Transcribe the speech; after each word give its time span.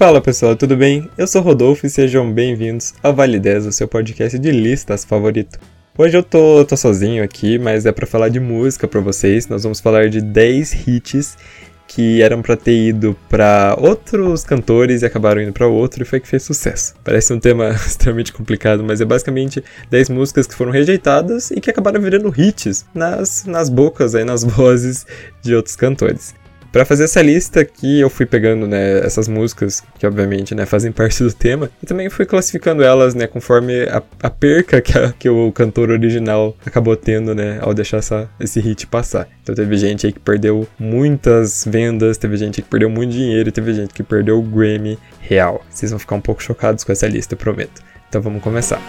Fala 0.00 0.18
pessoal, 0.18 0.56
tudo 0.56 0.78
bem? 0.78 1.10
Eu 1.18 1.26
sou 1.26 1.42
Rodolfo 1.42 1.84
e 1.84 1.90
sejam 1.90 2.32
bem-vindos 2.32 2.94
ao 3.02 3.14
Vale 3.14 3.38
10, 3.38 3.66
o 3.66 3.70
seu 3.70 3.86
podcast 3.86 4.38
de 4.38 4.50
listas 4.50 5.04
favorito. 5.04 5.58
Hoje 5.98 6.16
eu 6.16 6.22
tô, 6.22 6.64
tô 6.64 6.74
sozinho 6.74 7.22
aqui, 7.22 7.58
mas 7.58 7.84
é 7.84 7.92
para 7.92 8.06
falar 8.06 8.30
de 8.30 8.40
música 8.40 8.88
para 8.88 8.98
vocês. 8.98 9.46
Nós 9.46 9.62
vamos 9.62 9.78
falar 9.78 10.08
de 10.08 10.22
10 10.22 10.88
hits 10.88 11.36
que 11.86 12.22
eram 12.22 12.40
para 12.40 12.56
ter 12.56 12.88
ido 12.88 13.14
para 13.28 13.76
outros 13.78 14.42
cantores 14.42 15.02
e 15.02 15.04
acabaram 15.04 15.42
indo 15.42 15.52
para 15.52 15.66
outro 15.66 16.02
e 16.02 16.06
foi 16.06 16.18
que 16.18 16.26
fez 16.26 16.44
sucesso. 16.44 16.94
Parece 17.04 17.34
um 17.34 17.38
tema 17.38 17.68
extremamente 17.86 18.32
complicado, 18.32 18.82
mas 18.82 19.02
é 19.02 19.04
basicamente 19.04 19.62
10 19.90 20.08
músicas 20.08 20.46
que 20.46 20.54
foram 20.54 20.72
rejeitadas 20.72 21.50
e 21.50 21.60
que 21.60 21.68
acabaram 21.68 22.00
virando 22.00 22.32
hits 22.34 22.86
nas, 22.94 23.44
nas 23.44 23.68
bocas 23.68 24.14
aí, 24.14 24.24
nas 24.24 24.44
vozes 24.48 25.06
de 25.42 25.54
outros 25.54 25.76
cantores. 25.76 26.39
Para 26.72 26.84
fazer 26.84 27.04
essa 27.04 27.20
lista 27.20 27.60
aqui, 27.60 27.98
eu 27.98 28.08
fui 28.08 28.24
pegando, 28.24 28.66
né, 28.66 29.00
essas 29.04 29.26
músicas, 29.26 29.82
que 29.98 30.06
obviamente, 30.06 30.54
né, 30.54 30.64
fazem 30.64 30.92
parte 30.92 31.20
do 31.22 31.32
tema, 31.32 31.68
e 31.82 31.86
também 31.86 32.08
fui 32.08 32.24
classificando 32.24 32.82
elas, 32.84 33.12
né, 33.12 33.26
conforme 33.26 33.82
a, 33.84 34.00
a 34.22 34.30
perca 34.30 34.80
que, 34.80 34.96
a, 34.96 35.12
que, 35.12 35.28
o 35.28 35.50
cantor 35.50 35.90
original 35.90 36.56
acabou 36.64 36.94
tendo, 36.94 37.34
né, 37.34 37.58
ao 37.60 37.74
deixar 37.74 37.96
essa, 37.96 38.30
esse 38.38 38.60
hit 38.60 38.86
passar. 38.86 39.28
Então 39.42 39.52
teve 39.52 39.76
gente 39.76 40.06
aí 40.06 40.12
que 40.12 40.20
perdeu 40.20 40.66
muitas 40.78 41.64
vendas, 41.66 42.16
teve 42.16 42.36
gente 42.36 42.62
que 42.62 42.68
perdeu 42.68 42.88
muito 42.88 43.10
dinheiro, 43.10 43.50
teve 43.50 43.74
gente 43.74 43.92
que 43.92 44.04
perdeu 44.04 44.38
o 44.38 44.42
Grammy 44.42 44.96
real. 45.20 45.64
Vocês 45.68 45.90
vão 45.90 45.98
ficar 45.98 46.14
um 46.14 46.20
pouco 46.20 46.40
chocados 46.40 46.84
com 46.84 46.92
essa 46.92 47.08
lista, 47.08 47.34
prometo. 47.34 47.82
Então 48.08 48.22
vamos 48.22 48.42
começar. 48.42 48.80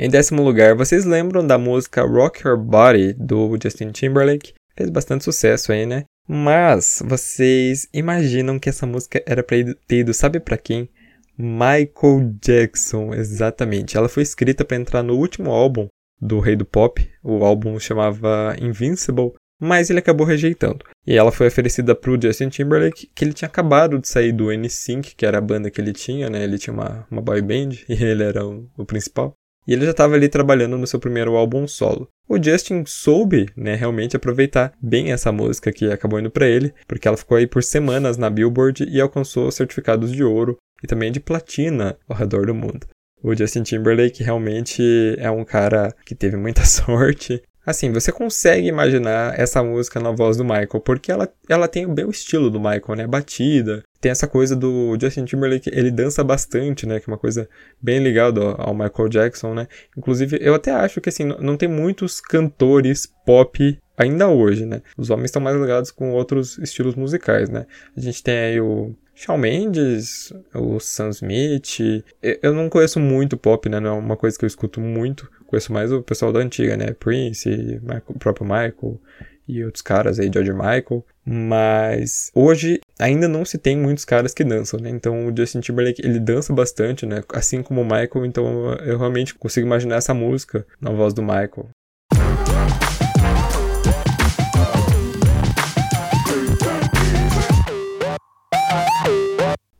Em 0.00 0.08
décimo 0.08 0.44
lugar, 0.44 0.76
vocês 0.76 1.04
lembram 1.04 1.44
da 1.44 1.58
música 1.58 2.02
Rock 2.02 2.46
Your 2.46 2.56
Body 2.56 3.14
do 3.14 3.58
Justin 3.60 3.90
Timberlake? 3.90 4.54
Fez 4.76 4.88
bastante 4.90 5.24
sucesso 5.24 5.72
aí, 5.72 5.86
né? 5.86 6.04
Mas 6.28 7.02
vocês 7.04 7.88
imaginam 7.92 8.60
que 8.60 8.68
essa 8.68 8.86
música 8.86 9.20
era 9.26 9.42
para 9.42 9.56
ter 9.88 9.96
ido, 9.96 10.14
sabe 10.14 10.38
para 10.38 10.56
quem? 10.56 10.88
Michael 11.36 12.32
Jackson, 12.40 13.12
exatamente. 13.12 13.96
Ela 13.96 14.08
foi 14.08 14.22
escrita 14.22 14.64
para 14.64 14.76
entrar 14.76 15.02
no 15.02 15.16
último 15.16 15.50
álbum 15.50 15.88
do 16.20 16.38
Rei 16.38 16.54
do 16.54 16.64
Pop. 16.64 17.04
O 17.20 17.44
álbum 17.44 17.76
chamava 17.80 18.54
Invincible, 18.60 19.32
mas 19.60 19.90
ele 19.90 19.98
acabou 19.98 20.24
rejeitando. 20.24 20.84
E 21.04 21.16
ela 21.16 21.32
foi 21.32 21.48
oferecida 21.48 21.92
para 21.96 22.12
o 22.12 22.22
Justin 22.22 22.50
Timberlake, 22.50 23.10
que 23.12 23.24
ele 23.24 23.32
tinha 23.32 23.48
acabado 23.48 23.98
de 23.98 24.06
sair 24.06 24.30
do 24.30 24.52
NSYNC, 24.52 25.16
que 25.16 25.26
era 25.26 25.38
a 25.38 25.40
banda 25.40 25.72
que 25.72 25.80
ele 25.80 25.92
tinha, 25.92 26.30
né? 26.30 26.44
Ele 26.44 26.56
tinha 26.56 26.72
uma, 26.72 27.04
uma 27.10 27.20
boy 27.20 27.42
band 27.42 27.70
e 27.88 28.00
ele 28.00 28.22
era 28.22 28.46
o, 28.46 28.70
o 28.76 28.84
principal 28.84 29.34
e 29.68 29.74
ele 29.74 29.84
já 29.84 29.90
estava 29.90 30.14
ali 30.14 30.30
trabalhando 30.30 30.78
no 30.78 30.86
seu 30.86 30.98
primeiro 30.98 31.36
álbum 31.36 31.68
solo. 31.68 32.08
O 32.26 32.42
Justin 32.42 32.84
soube, 32.86 33.50
né, 33.54 33.74
realmente 33.74 34.16
aproveitar 34.16 34.72
bem 34.80 35.12
essa 35.12 35.30
música 35.30 35.70
que 35.70 35.92
acabou 35.92 36.18
indo 36.18 36.30
para 36.30 36.48
ele, 36.48 36.72
porque 36.86 37.06
ela 37.06 37.18
ficou 37.18 37.36
aí 37.36 37.46
por 37.46 37.62
semanas 37.62 38.16
na 38.16 38.30
Billboard 38.30 38.84
e 38.88 38.98
alcançou 38.98 39.50
certificados 39.50 40.10
de 40.10 40.24
ouro 40.24 40.56
e 40.82 40.86
também 40.86 41.12
de 41.12 41.20
platina 41.20 41.98
ao 42.08 42.16
redor 42.16 42.46
do 42.46 42.54
mundo. 42.54 42.86
O 43.22 43.36
Justin 43.36 43.62
Timberlake 43.62 44.22
realmente 44.22 44.82
é 45.18 45.30
um 45.30 45.44
cara 45.44 45.94
que 46.06 46.14
teve 46.14 46.36
muita 46.36 46.64
sorte 46.66 47.42
Assim, 47.68 47.92
você 47.92 48.10
consegue 48.10 48.66
imaginar 48.66 49.38
essa 49.38 49.62
música 49.62 50.00
na 50.00 50.10
voz 50.10 50.38
do 50.38 50.42
Michael, 50.42 50.80
porque 50.82 51.12
ela, 51.12 51.28
ela 51.46 51.68
tem 51.68 51.86
bem 51.86 52.06
o 52.06 52.10
estilo 52.10 52.48
do 52.48 52.58
Michael, 52.58 52.96
né? 52.96 53.06
Batida. 53.06 53.82
Tem 54.00 54.12
essa 54.12 54.28
coisa 54.28 54.54
do 54.54 54.96
Justin 55.00 55.24
Timberlake, 55.24 55.70
ele 55.72 55.90
dança 55.90 56.22
bastante, 56.22 56.86
né? 56.86 57.00
Que 57.00 57.10
é 57.10 57.12
uma 57.12 57.18
coisa 57.18 57.48
bem 57.82 57.98
ligada 57.98 58.40
ao 58.40 58.72
Michael 58.72 59.08
Jackson, 59.08 59.54
né? 59.54 59.66
Inclusive, 59.96 60.38
eu 60.40 60.54
até 60.54 60.70
acho 60.70 61.00
que, 61.00 61.08
assim, 61.08 61.24
não 61.24 61.56
tem 61.56 61.68
muitos 61.68 62.20
cantores 62.20 63.06
pop 63.26 63.78
ainda 63.96 64.28
hoje, 64.28 64.64
né? 64.64 64.82
Os 64.96 65.10
homens 65.10 65.26
estão 65.26 65.42
mais 65.42 65.60
ligados 65.60 65.90
com 65.90 66.12
outros 66.12 66.58
estilos 66.58 66.94
musicais, 66.94 67.48
né? 67.48 67.66
A 67.96 68.00
gente 68.00 68.22
tem 68.22 68.38
aí 68.38 68.60
o 68.60 68.94
Shawn 69.16 69.38
Mendes, 69.38 70.32
o 70.54 70.78
Sam 70.78 71.08
Smith. 71.08 72.04
Eu 72.22 72.54
não 72.54 72.68
conheço 72.68 73.00
muito 73.00 73.36
pop, 73.36 73.68
né? 73.68 73.80
Não 73.80 73.90
é 73.90 73.98
uma 73.98 74.16
coisa 74.16 74.38
que 74.38 74.44
eu 74.44 74.46
escuto 74.46 74.80
muito. 74.80 75.28
Conheço 75.48 75.72
mais 75.72 75.90
o 75.90 76.02
pessoal 76.02 76.32
da 76.32 76.38
antiga, 76.38 76.76
né? 76.76 76.92
Prince, 76.92 77.80
o 78.06 78.16
próprio 78.16 78.46
Michael 78.46 79.00
e 79.48 79.64
outros 79.64 79.82
caras 79.82 80.20
aí, 80.20 80.30
George 80.32 80.52
Michael. 80.52 81.04
Mas 81.24 82.30
hoje 82.34 82.80
ainda 82.98 83.26
não 83.26 83.44
se 83.44 83.56
tem 83.56 83.76
muitos 83.76 84.04
caras 84.04 84.34
que 84.34 84.44
dançam, 84.44 84.78
né? 84.78 84.90
Então 84.90 85.26
o 85.26 85.36
Justin 85.36 85.60
Timberlake 85.60 86.04
ele 86.04 86.20
dança 86.20 86.52
bastante, 86.52 87.06
né? 87.06 87.22
Assim 87.32 87.62
como 87.62 87.80
o 87.80 87.84
Michael, 87.84 88.26
então 88.26 88.74
eu 88.74 88.98
realmente 88.98 89.34
consigo 89.34 89.66
imaginar 89.66 89.96
essa 89.96 90.12
música 90.12 90.66
na 90.80 90.90
voz 90.90 91.14
do 91.14 91.22
Michael. 91.22 91.68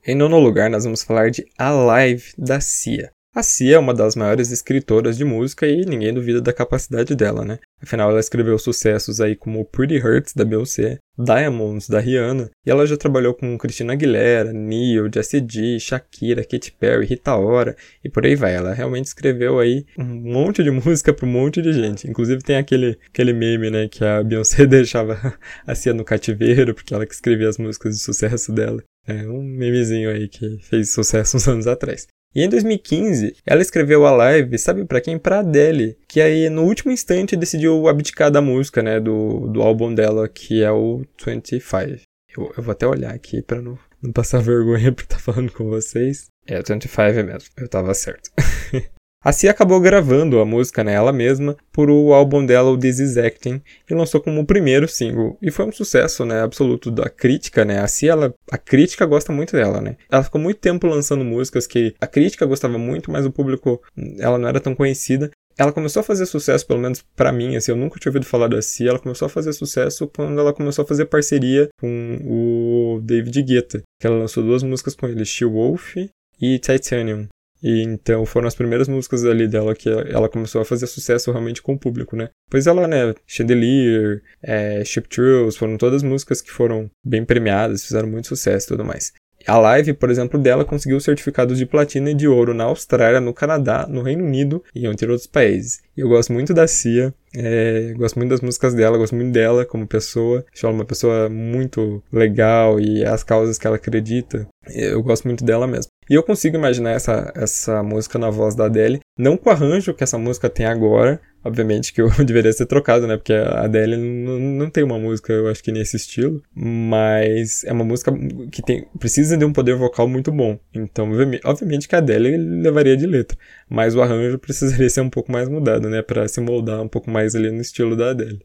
Em 0.06 0.14
nono 0.14 0.38
lugar, 0.38 0.70
nós 0.70 0.84
vamos 0.84 1.02
falar 1.02 1.30
de 1.30 1.44
Alive 1.58 2.32
da 2.38 2.60
Cia. 2.60 3.10
A 3.34 3.42
Cia 3.42 3.76
é 3.76 3.78
uma 3.78 3.92
das 3.92 4.16
maiores 4.16 4.50
escritoras 4.50 5.16
de 5.16 5.24
música 5.24 5.66
e 5.66 5.84
ninguém 5.84 6.14
duvida 6.14 6.40
da 6.40 6.52
capacidade 6.52 7.14
dela, 7.14 7.44
né? 7.44 7.58
Afinal, 7.80 8.10
ela 8.10 8.18
escreveu 8.18 8.58
sucessos 8.58 9.20
aí 9.20 9.36
como 9.36 9.64
Pretty 9.66 9.98
Hurts 9.98 10.32
da 10.34 10.44
Beyoncé, 10.44 10.98
Diamonds 11.16 11.88
da 11.88 12.00
Rihanna, 12.00 12.50
e 12.64 12.70
ela 12.70 12.86
já 12.86 12.96
trabalhou 12.96 13.34
com 13.34 13.58
Christina 13.58 13.92
Aguilera, 13.92 14.52
Neil, 14.52 15.10
Jessie 15.14 15.42
J, 15.42 15.78
Shakira, 15.78 16.42
Katy 16.42 16.72
Perry, 16.72 17.06
Rita 17.06 17.36
Ora 17.36 17.76
e 18.02 18.08
por 18.08 18.24
aí 18.24 18.34
vai. 18.34 18.54
Ela 18.54 18.72
realmente 18.72 19.06
escreveu 19.06 19.60
aí 19.60 19.84
um 19.98 20.04
monte 20.04 20.62
de 20.64 20.70
música 20.72 21.12
para 21.12 21.26
um 21.26 21.30
monte 21.30 21.60
de 21.60 21.72
gente. 21.72 22.08
Inclusive 22.08 22.42
tem 22.42 22.56
aquele, 22.56 22.98
aquele 23.08 23.34
meme, 23.34 23.70
né, 23.70 23.88
que 23.88 24.02
a 24.04 24.22
Beyoncé 24.22 24.64
deixava 24.66 25.38
a 25.66 25.74
Cia 25.74 25.92
no 25.92 26.04
cativeiro 26.04 26.74
porque 26.74 26.94
ela 26.94 27.06
que 27.06 27.14
escrevia 27.14 27.48
as 27.48 27.58
músicas 27.58 27.94
de 27.94 28.02
sucesso 28.02 28.50
dela. 28.52 28.82
É 29.06 29.28
um 29.28 29.42
memezinho 29.42 30.10
aí 30.10 30.28
que 30.28 30.58
fez 30.62 30.92
sucesso 30.92 31.36
uns 31.36 31.46
anos 31.46 31.66
atrás. 31.66 32.06
E 32.34 32.42
em 32.42 32.48
2015, 32.48 33.36
ela 33.46 33.62
escreveu 33.62 34.06
a 34.06 34.10
live, 34.10 34.58
sabe 34.58 34.84
para 34.84 35.00
quem? 35.00 35.18
Pra 35.18 35.40
Adele, 35.40 35.96
que 36.06 36.20
aí 36.20 36.48
no 36.50 36.64
último 36.64 36.92
instante 36.92 37.36
decidiu 37.36 37.88
abdicar 37.88 38.30
da 38.30 38.40
música, 38.40 38.82
né, 38.82 39.00
do, 39.00 39.48
do 39.48 39.62
álbum 39.62 39.94
dela, 39.94 40.28
que 40.28 40.62
é 40.62 40.70
o 40.70 41.02
25. 41.24 42.00
Eu, 42.36 42.52
eu 42.56 42.62
vou 42.62 42.72
até 42.72 42.86
olhar 42.86 43.14
aqui 43.14 43.42
pra 43.42 43.62
não, 43.62 43.78
não 44.02 44.12
passar 44.12 44.40
vergonha 44.42 44.92
por 44.92 45.02
estar 45.02 45.16
tá 45.16 45.22
falando 45.22 45.50
com 45.52 45.68
vocês. 45.68 46.26
É, 46.46 46.58
25 46.58 47.00
é 47.00 47.22
mesmo, 47.22 47.48
eu 47.56 47.68
tava 47.68 47.94
certo. 47.94 48.30
A 49.20 49.32
Cia 49.32 49.50
acabou 49.50 49.80
gravando 49.80 50.38
a 50.38 50.44
música 50.44 50.84
nela 50.84 51.12
mesma 51.12 51.56
por 51.72 51.90
o 51.90 52.14
álbum 52.14 52.46
dela, 52.46 52.70
o 52.70 52.78
This 52.78 53.00
Is 53.00 53.16
Acting, 53.16 53.60
e 53.90 53.94
lançou 53.94 54.20
como 54.20 54.40
o 54.40 54.46
primeiro 54.46 54.86
single. 54.86 55.36
E 55.42 55.50
foi 55.50 55.66
um 55.66 55.72
sucesso, 55.72 56.24
né, 56.24 56.40
absoluto 56.40 56.88
da 56.88 57.10
crítica, 57.10 57.64
né? 57.64 57.80
A 57.80 57.88
Cia, 57.88 58.12
ela, 58.12 58.32
a 58.50 58.56
crítica 58.56 59.04
gosta 59.04 59.32
muito 59.32 59.56
dela, 59.56 59.80
né? 59.80 59.96
Ela 60.08 60.22
ficou 60.22 60.40
muito 60.40 60.60
tempo 60.60 60.86
lançando 60.86 61.24
músicas 61.24 61.66
que 61.66 61.94
a 62.00 62.06
crítica 62.06 62.46
gostava 62.46 62.78
muito, 62.78 63.10
mas 63.10 63.26
o 63.26 63.32
público, 63.32 63.82
ela 64.20 64.38
não 64.38 64.48
era 64.48 64.60
tão 64.60 64.72
conhecida. 64.72 65.30
Ela 65.58 65.72
começou 65.72 65.98
a 65.98 66.04
fazer 66.04 66.24
sucesso, 66.24 66.64
pelo 66.64 66.78
menos 66.78 67.04
para 67.16 67.32
mim, 67.32 67.56
assim, 67.56 67.72
eu 67.72 67.76
nunca 67.76 67.98
tinha 67.98 68.10
ouvido 68.10 68.24
falar 68.24 68.46
da 68.46 68.62
Cia, 68.62 68.90
ela 68.90 69.00
começou 69.00 69.26
a 69.26 69.28
fazer 69.28 69.52
sucesso 69.52 70.06
quando 70.06 70.38
ela 70.38 70.52
começou 70.52 70.84
a 70.84 70.86
fazer 70.86 71.06
parceria 71.06 71.68
com 71.80 72.20
o 72.24 73.00
David 73.02 73.42
Guetta, 73.42 73.82
que 74.00 74.06
ela 74.06 74.16
lançou 74.16 74.44
duas 74.44 74.62
músicas 74.62 74.94
com 74.94 75.08
ele, 75.08 75.24
She 75.24 75.44
Wolf 75.44 75.96
e 76.40 76.58
Titanium. 76.60 77.26
E 77.62 77.82
então 77.82 78.24
foram 78.24 78.46
as 78.46 78.54
primeiras 78.54 78.88
músicas 78.88 79.24
ali 79.24 79.48
dela 79.48 79.74
que 79.74 79.88
ela 79.88 80.28
começou 80.28 80.60
a 80.60 80.64
fazer 80.64 80.86
sucesso 80.86 81.30
realmente 81.32 81.60
com 81.60 81.74
o 81.74 81.78
público, 81.78 82.16
né? 82.16 82.30
Pois 82.50 82.66
ela, 82.66 82.86
né, 82.86 83.14
Chandelier, 83.26 84.22
é, 84.42 84.84
Ship 84.84 85.08
Trills, 85.08 85.58
foram 85.58 85.76
todas 85.76 86.02
músicas 86.02 86.40
que 86.40 86.50
foram 86.50 86.90
bem 87.04 87.24
premiadas, 87.24 87.84
fizeram 87.84 88.08
muito 88.08 88.28
sucesso 88.28 88.66
e 88.66 88.68
tudo 88.68 88.84
mais. 88.84 89.12
A 89.48 89.56
live, 89.56 89.94
por 89.94 90.10
exemplo, 90.10 90.38
dela 90.38 90.62
conseguiu 90.62 91.00
certificados 91.00 91.56
de 91.56 91.64
platina 91.64 92.10
e 92.10 92.14
de 92.14 92.28
ouro 92.28 92.52
na 92.52 92.64
Austrália, 92.64 93.18
no 93.18 93.32
Canadá, 93.32 93.86
no 93.88 94.02
Reino 94.02 94.22
Unido 94.22 94.62
e 94.74 94.86
entre 94.86 95.10
outros 95.10 95.26
países. 95.26 95.80
Eu 95.96 96.06
gosto 96.06 96.34
muito 96.34 96.52
da 96.52 96.66
Cia, 96.66 97.14
é, 97.34 97.94
gosto 97.96 98.16
muito 98.16 98.28
das 98.28 98.42
músicas 98.42 98.74
dela, 98.74 98.98
gosto 98.98 99.16
muito 99.16 99.32
dela 99.32 99.64
como 99.64 99.86
pessoa. 99.86 100.44
Acho 100.52 100.66
ela 100.66 100.74
uma 100.74 100.84
pessoa 100.84 101.30
muito 101.30 102.02
legal 102.12 102.78
e 102.78 103.02
as 103.02 103.24
causas 103.24 103.56
que 103.56 103.66
ela 103.66 103.76
acredita. 103.76 104.46
Eu 104.68 105.02
gosto 105.02 105.24
muito 105.24 105.42
dela 105.42 105.66
mesmo. 105.66 105.90
E 106.10 106.14
eu 106.14 106.22
consigo 106.22 106.56
imaginar 106.56 106.90
essa, 106.90 107.32
essa 107.34 107.82
música 107.82 108.18
na 108.18 108.28
voz 108.28 108.54
da 108.54 108.66
Adele, 108.66 109.00
não 109.18 109.36
com 109.36 109.48
o 109.48 109.52
arranjo 109.52 109.94
que 109.94 110.04
essa 110.04 110.18
música 110.18 110.48
tem 110.48 110.66
agora, 110.66 111.20
Obviamente 111.44 111.92
que 111.92 112.00
eu 112.00 112.10
deveria 112.24 112.52
ser 112.52 112.66
trocado, 112.66 113.06
né? 113.06 113.16
Porque 113.16 113.32
a 113.32 113.64
Adele 113.64 113.96
não, 113.96 114.38
não 114.38 114.70
tem 114.70 114.82
uma 114.82 114.98
música, 114.98 115.32
eu 115.32 115.48
acho 115.48 115.62
que 115.62 115.72
nesse 115.72 115.96
estilo. 115.96 116.42
Mas 116.54 117.64
é 117.64 117.72
uma 117.72 117.84
música 117.84 118.12
que 118.50 118.62
tem, 118.62 118.86
precisa 118.98 119.36
de 119.36 119.44
um 119.44 119.52
poder 119.52 119.76
vocal 119.76 120.08
muito 120.08 120.32
bom. 120.32 120.58
Então, 120.74 121.10
obviamente 121.44 121.88
que 121.88 121.94
a 121.94 121.98
Adele 121.98 122.36
levaria 122.36 122.96
de 122.96 123.06
letra. 123.06 123.36
Mas 123.68 123.94
o 123.94 124.02
arranjo 124.02 124.38
precisaria 124.40 124.90
ser 124.90 125.00
um 125.00 125.10
pouco 125.10 125.30
mais 125.30 125.48
mudado, 125.48 125.88
né? 125.88 126.02
Pra 126.02 126.26
se 126.28 126.40
moldar 126.40 126.82
um 126.82 126.88
pouco 126.88 127.10
mais 127.10 127.34
ali 127.34 127.50
no 127.50 127.60
estilo 127.60 127.96
da 127.96 128.10
Adele. 128.10 128.40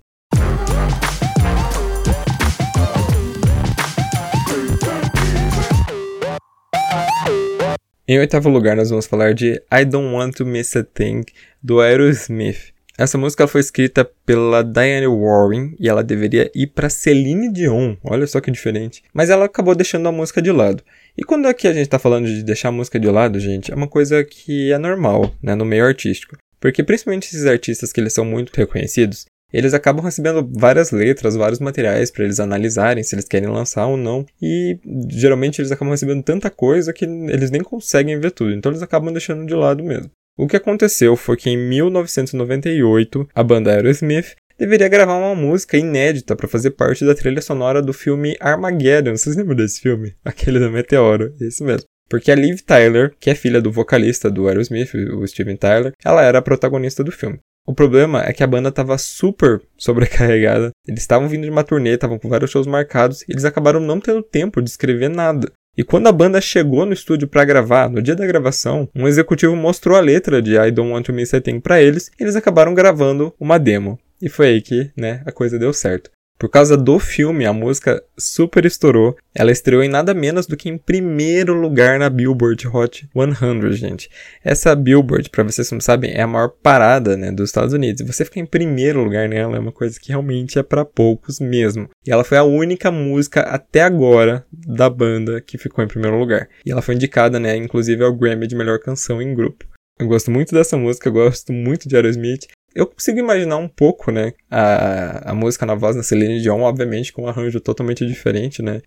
Em 8.05 8.19
oitavo 8.19 8.49
lugar, 8.49 8.75
nós 8.75 8.89
vamos 8.89 9.05
falar 9.05 9.33
de 9.33 9.53
I 9.71 9.85
Don't 9.85 10.13
Want 10.13 10.33
to 10.33 10.45
Miss 10.45 10.75
a 10.75 10.83
Thing, 10.83 11.23
do 11.63 11.79
Aerosmith. 11.79 12.72
Essa 12.95 13.17
música 13.17 13.47
foi 13.47 13.59
escrita 13.59 14.07
pela 14.23 14.61
Diane 14.61 15.07
Warren 15.07 15.75
e 15.79 15.89
ela 15.89 16.03
deveria 16.03 16.51
ir 16.53 16.67
para 16.67 16.91
Celine 16.91 17.51
Dion, 17.51 17.95
olha 18.03 18.27
só 18.27 18.39
que 18.39 18.51
diferente. 18.51 19.01
Mas 19.11 19.31
ela 19.31 19.45
acabou 19.45 19.73
deixando 19.73 20.07
a 20.07 20.11
música 20.11 20.39
de 20.39 20.51
lado. 20.51 20.83
E 21.17 21.23
quando 21.23 21.47
aqui 21.47 21.67
a 21.67 21.73
gente 21.73 21.85
está 21.85 21.97
falando 21.97 22.27
de 22.27 22.43
deixar 22.43 22.69
a 22.69 22.71
música 22.71 22.99
de 22.99 23.09
lado, 23.09 23.39
gente, 23.39 23.71
é 23.71 23.75
uma 23.75 23.87
coisa 23.87 24.23
que 24.23 24.71
é 24.71 24.77
normal, 24.77 25.33
né, 25.41 25.55
no 25.55 25.65
meio 25.65 25.85
artístico. 25.85 26.37
Porque 26.59 26.83
principalmente 26.83 27.25
esses 27.25 27.47
artistas 27.47 27.91
que 27.91 27.99
eles 27.99 28.13
são 28.13 28.23
muito 28.23 28.55
reconhecidos, 28.55 29.25
eles 29.51 29.73
acabam 29.73 30.03
recebendo 30.03 30.47
várias 30.51 30.91
letras, 30.91 31.35
vários 31.35 31.59
materiais 31.59 32.11
para 32.11 32.23
eles 32.23 32.39
analisarem 32.39 33.03
se 33.03 33.15
eles 33.15 33.27
querem 33.27 33.49
lançar 33.49 33.87
ou 33.87 33.97
não. 33.97 34.23
E 34.41 34.79
geralmente 35.09 35.59
eles 35.59 35.71
acabam 35.71 35.91
recebendo 35.91 36.23
tanta 36.23 36.49
coisa 36.49 36.93
que 36.93 37.05
eles 37.05 37.49
nem 37.49 37.61
conseguem 37.61 38.19
ver 38.19 38.31
tudo. 38.31 38.51
Então 38.51 38.71
eles 38.71 38.83
acabam 38.83 39.11
deixando 39.11 39.45
de 39.45 39.53
lado 39.55 39.83
mesmo. 39.83 40.09
O 40.35 40.47
que 40.47 40.57
aconteceu 40.57 41.15
foi 41.15 41.37
que 41.37 41.49
em 41.49 41.57
1998 41.57 43.29
a 43.35 43.43
banda 43.43 43.71
Aerosmith 43.71 44.35
deveria 44.57 44.87
gravar 44.87 45.15
uma 45.15 45.35
música 45.35 45.77
inédita 45.77 46.35
para 46.35 46.47
fazer 46.47 46.71
parte 46.71 47.05
da 47.05 47.13
trilha 47.13 47.39
sonora 47.39 47.83
do 47.83 47.93
filme 47.93 48.35
Armageddon. 48.39 49.15
Vocês 49.15 49.35
lembram 49.35 49.55
desse 49.55 49.79
filme? 49.79 50.15
Aquele 50.25 50.57
do 50.57 50.71
meteoro, 50.71 51.31
esse 51.39 51.63
mesmo. 51.63 51.85
Porque 52.09 52.31
a 52.31 52.35
Liv 52.35 52.61
Tyler, 52.61 53.13
que 53.19 53.29
é 53.29 53.35
filha 53.35 53.61
do 53.61 53.71
vocalista 53.71 54.29
do 54.29 54.47
Aerosmith, 54.47 54.95
o 54.95 55.25
Steven 55.27 55.55
Tyler, 55.55 55.93
ela 56.03 56.23
era 56.23 56.39
a 56.39 56.41
protagonista 56.43 57.03
do 57.03 57.11
filme. 57.11 57.39
O 57.65 57.73
problema 57.73 58.23
é 58.23 58.33
que 58.33 58.43
a 58.43 58.47
banda 58.47 58.69
estava 58.69 58.97
super 58.97 59.61
sobrecarregada. 59.77 60.71
Eles 60.87 61.01
estavam 61.01 61.29
vindo 61.29 61.43
de 61.43 61.49
uma 61.51 61.63
turnê, 61.63 61.91
estavam 61.91 62.17
com 62.17 62.27
vários 62.27 62.49
shows 62.49 62.65
marcados, 62.65 63.21
e 63.21 63.25
eles 63.29 63.45
acabaram 63.45 63.79
não 63.79 63.99
tendo 63.99 64.23
tempo 64.23 64.61
de 64.61 64.69
escrever 64.69 65.09
nada. 65.09 65.51
E 65.75 65.83
quando 65.83 66.05
a 66.05 66.11
banda 66.11 66.39
chegou 66.39 66.85
no 66.85 66.93
estúdio 66.93 67.27
para 67.27 67.43
gravar, 67.43 67.89
no 67.89 67.99
dia 67.99 68.15
da 68.15 68.27
gravação, 68.27 68.87
um 68.93 69.07
executivo 69.07 69.55
mostrou 69.55 69.97
a 69.97 70.01
letra 70.01 70.39
de 70.39 70.55
I 70.55 70.69
Don't 70.69 70.91
Want 70.91 71.05
to 71.07 71.13
Miss 71.13 71.33
a 71.33 71.41
Thing 71.41 71.59
para 71.59 71.81
eles, 71.81 72.11
e 72.19 72.23
eles 72.23 72.35
acabaram 72.35 72.75
gravando 72.75 73.33
uma 73.39 73.57
demo. 73.57 73.99
E 74.21 74.29
foi 74.29 74.49
aí 74.49 74.61
que, 74.61 74.91
né, 74.95 75.23
a 75.25 75.31
coisa 75.31 75.57
deu 75.57 75.73
certo. 75.73 76.11
Por 76.43 76.49
causa 76.49 76.75
do 76.75 76.99
filme, 76.99 77.45
a 77.45 77.53
música 77.53 78.03
super 78.17 78.65
estourou. 78.65 79.15
Ela 79.33 79.49
estreou 79.49 79.81
em 79.81 79.87
nada 79.87 80.13
menos 80.13 80.45
do 80.45 80.57
que 80.57 80.67
em 80.67 80.77
primeiro 80.77 81.53
lugar 81.53 81.97
na 81.97 82.09
Billboard 82.09 82.67
Hot 82.67 83.07
100, 83.15 83.71
gente. 83.71 84.09
Essa 84.43 84.75
Billboard, 84.75 85.29
para 85.29 85.45
vocês 85.45 85.71
não 85.71 85.79
sabem, 85.79 86.11
é 86.11 86.21
a 86.21 86.27
maior 86.27 86.49
parada, 86.49 87.15
né, 87.15 87.31
dos 87.31 87.47
Estados 87.47 87.73
Unidos. 87.73 88.05
Você 88.05 88.25
ficar 88.25 88.41
em 88.41 88.45
primeiro 88.45 89.01
lugar 89.01 89.29
nela 89.29 89.55
é 89.55 89.59
uma 89.59 89.71
coisa 89.71 89.97
que 89.97 90.09
realmente 90.09 90.59
é 90.59 90.63
para 90.63 90.83
poucos 90.83 91.39
mesmo. 91.39 91.89
E 92.05 92.11
ela 92.11 92.25
foi 92.25 92.37
a 92.37 92.43
única 92.43 92.91
música 92.91 93.39
até 93.43 93.81
agora 93.81 94.45
da 94.51 94.89
banda 94.89 95.39
que 95.39 95.57
ficou 95.57 95.81
em 95.81 95.87
primeiro 95.87 96.19
lugar. 96.19 96.49
E 96.65 96.73
ela 96.73 96.81
foi 96.81 96.95
indicada, 96.95 97.39
né, 97.39 97.55
inclusive 97.55 98.03
ao 98.03 98.13
Grammy 98.13 98.47
de 98.47 98.55
melhor 98.57 98.79
canção 98.79 99.21
em 99.21 99.33
grupo. 99.33 99.63
Eu 99.97 100.07
gosto 100.07 100.29
muito 100.29 100.53
dessa 100.53 100.75
música, 100.75 101.07
eu 101.07 101.13
gosto 101.13 101.53
muito 101.53 101.87
de 101.87 101.95
Aerosmith 101.95 102.47
eu 102.75 102.87
consigo 102.87 103.19
imaginar 103.19 103.57
um 103.57 103.67
pouco, 103.67 104.11
né, 104.11 104.33
a, 104.49 105.31
a 105.31 105.33
música 105.33 105.65
na 105.65 105.75
voz 105.75 105.95
da 105.95 106.03
Celine 106.03 106.41
Dion, 106.41 106.61
obviamente 106.61 107.13
com 107.13 107.23
um 107.23 107.27
arranjo 107.27 107.59
totalmente 107.59 108.05
diferente, 108.05 108.61
né, 108.61 108.81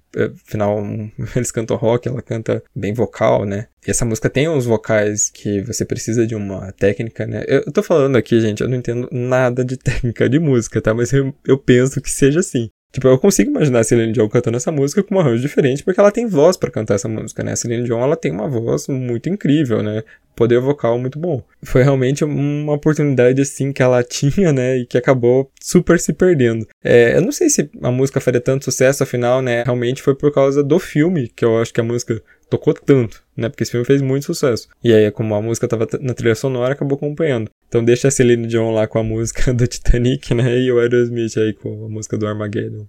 afinal 0.47 0.79
eles 1.37 1.51
cantam 1.51 1.77
rock, 1.77 2.09
ela 2.09 2.23
canta 2.23 2.63
bem 2.75 2.93
vocal, 2.93 3.45
né, 3.45 3.67
e 3.87 3.91
essa 3.91 4.05
música 4.05 4.29
tem 4.29 4.49
uns 4.49 4.65
vocais 4.65 5.31
que 5.31 5.61
você 5.63 5.85
precisa 5.85 6.27
de 6.27 6.35
uma 6.35 6.73
técnica, 6.73 7.27
né, 7.27 7.45
eu, 7.47 7.63
eu 7.67 7.73
tô 7.73 7.83
falando 7.83 8.17
aqui, 8.17 8.41
gente, 8.41 8.63
eu 8.63 8.69
não 8.69 8.77
entendo 8.77 9.09
nada 9.13 9.65
de 9.65 9.77
técnica 9.79 10.29
de 10.29 10.39
música, 10.39 10.81
tá, 10.81 10.95
mas 10.95 11.13
eu, 11.13 11.35
eu 11.47 11.59
penso 11.59 12.01
que 12.01 12.11
seja 12.11 12.41
assim. 12.41 12.71
Tipo, 12.97 13.09
eu 13.09 13.19
consigo 13.19 13.51
imaginar 13.51 13.81
a 13.81 13.85
Celine 13.85 14.11
Dion 14.11 14.27
cantando 14.27 14.57
essa 14.57 14.73
música 14.73 15.03
com 15.03 15.17
um 15.17 15.21
arranjo 15.21 15.43
diferente, 15.43 15.85
porque 15.85 16.01
ela 16.01 16.11
tem 16.11 16.27
voz 16.27 16.57
para 16.57 16.71
cantar 16.71 16.95
essa 16.95 17.07
música, 17.07 17.43
né? 17.43 17.53
A 17.53 17.57
Celine 17.57 17.85
Dion, 17.85 18.01
ela 18.03 18.17
tem 18.17 18.33
uma 18.33 18.49
voz 18.49 18.89
muito 18.89 19.29
incrível, 19.29 19.83
né? 19.83 20.03
Poder 20.35 20.59
vocal 20.61 20.99
muito 20.99 21.19
bom. 21.19 21.43
Foi 21.63 21.83
realmente 21.83 22.25
uma 22.25 22.73
oportunidade, 22.73 23.39
assim, 23.43 23.71
que 23.71 23.83
ela 23.83 24.01
tinha, 24.03 24.51
né? 24.51 24.79
E 24.79 24.87
que 24.87 24.97
acabou 24.97 25.51
super 25.61 26.01
se 26.01 26.15
perdendo. 26.15 26.67
É, 26.83 27.19
eu 27.19 27.21
não 27.21 27.33
sei 27.33 27.51
se 27.51 27.69
a 27.83 27.91
música 27.91 28.19
faria 28.19 28.41
tanto 28.41 28.65
sucesso, 28.65 29.03
afinal, 29.03 29.43
né? 29.43 29.63
Realmente 29.65 30.01
foi 30.01 30.15
por 30.15 30.33
causa 30.33 30.65
do 30.65 30.79
filme 30.79 31.29
que 31.29 31.45
eu 31.45 31.61
acho 31.61 31.75
que 31.75 31.81
a 31.83 31.85
música 31.85 32.23
tocou 32.49 32.73
tanto, 32.73 33.23
né? 33.37 33.51
Porque 33.51 33.63
esse 33.63 33.73
filme 33.73 33.85
fez 33.85 34.01
muito 34.01 34.25
sucesso. 34.25 34.69
E 34.83 34.91
aí, 34.93 35.11
como 35.11 35.35
a 35.35 35.43
música 35.43 35.69
tava 35.69 35.87
na 36.01 36.15
trilha 36.15 36.35
sonora, 36.35 36.73
acabou 36.73 36.97
acompanhando. 36.97 37.51
Então 37.69 37.85
deixa 37.85 38.09
a 38.09 38.11
Celine 38.11 38.47
Dion 38.47 38.73
lá 38.73 38.87
com 38.87 38.99
a 38.99 39.03
música 39.03 39.53
do 39.55 39.67
Titanic, 39.67 40.35
né? 40.35 40.59
E 40.59 40.71
o 40.71 40.79
Aerosmith 40.79 41.37
aí 41.37 41.53
com 41.53 41.85
a 41.85 41.89
música 41.89 42.17
do 42.17 42.27
Armageddon. 42.27 42.87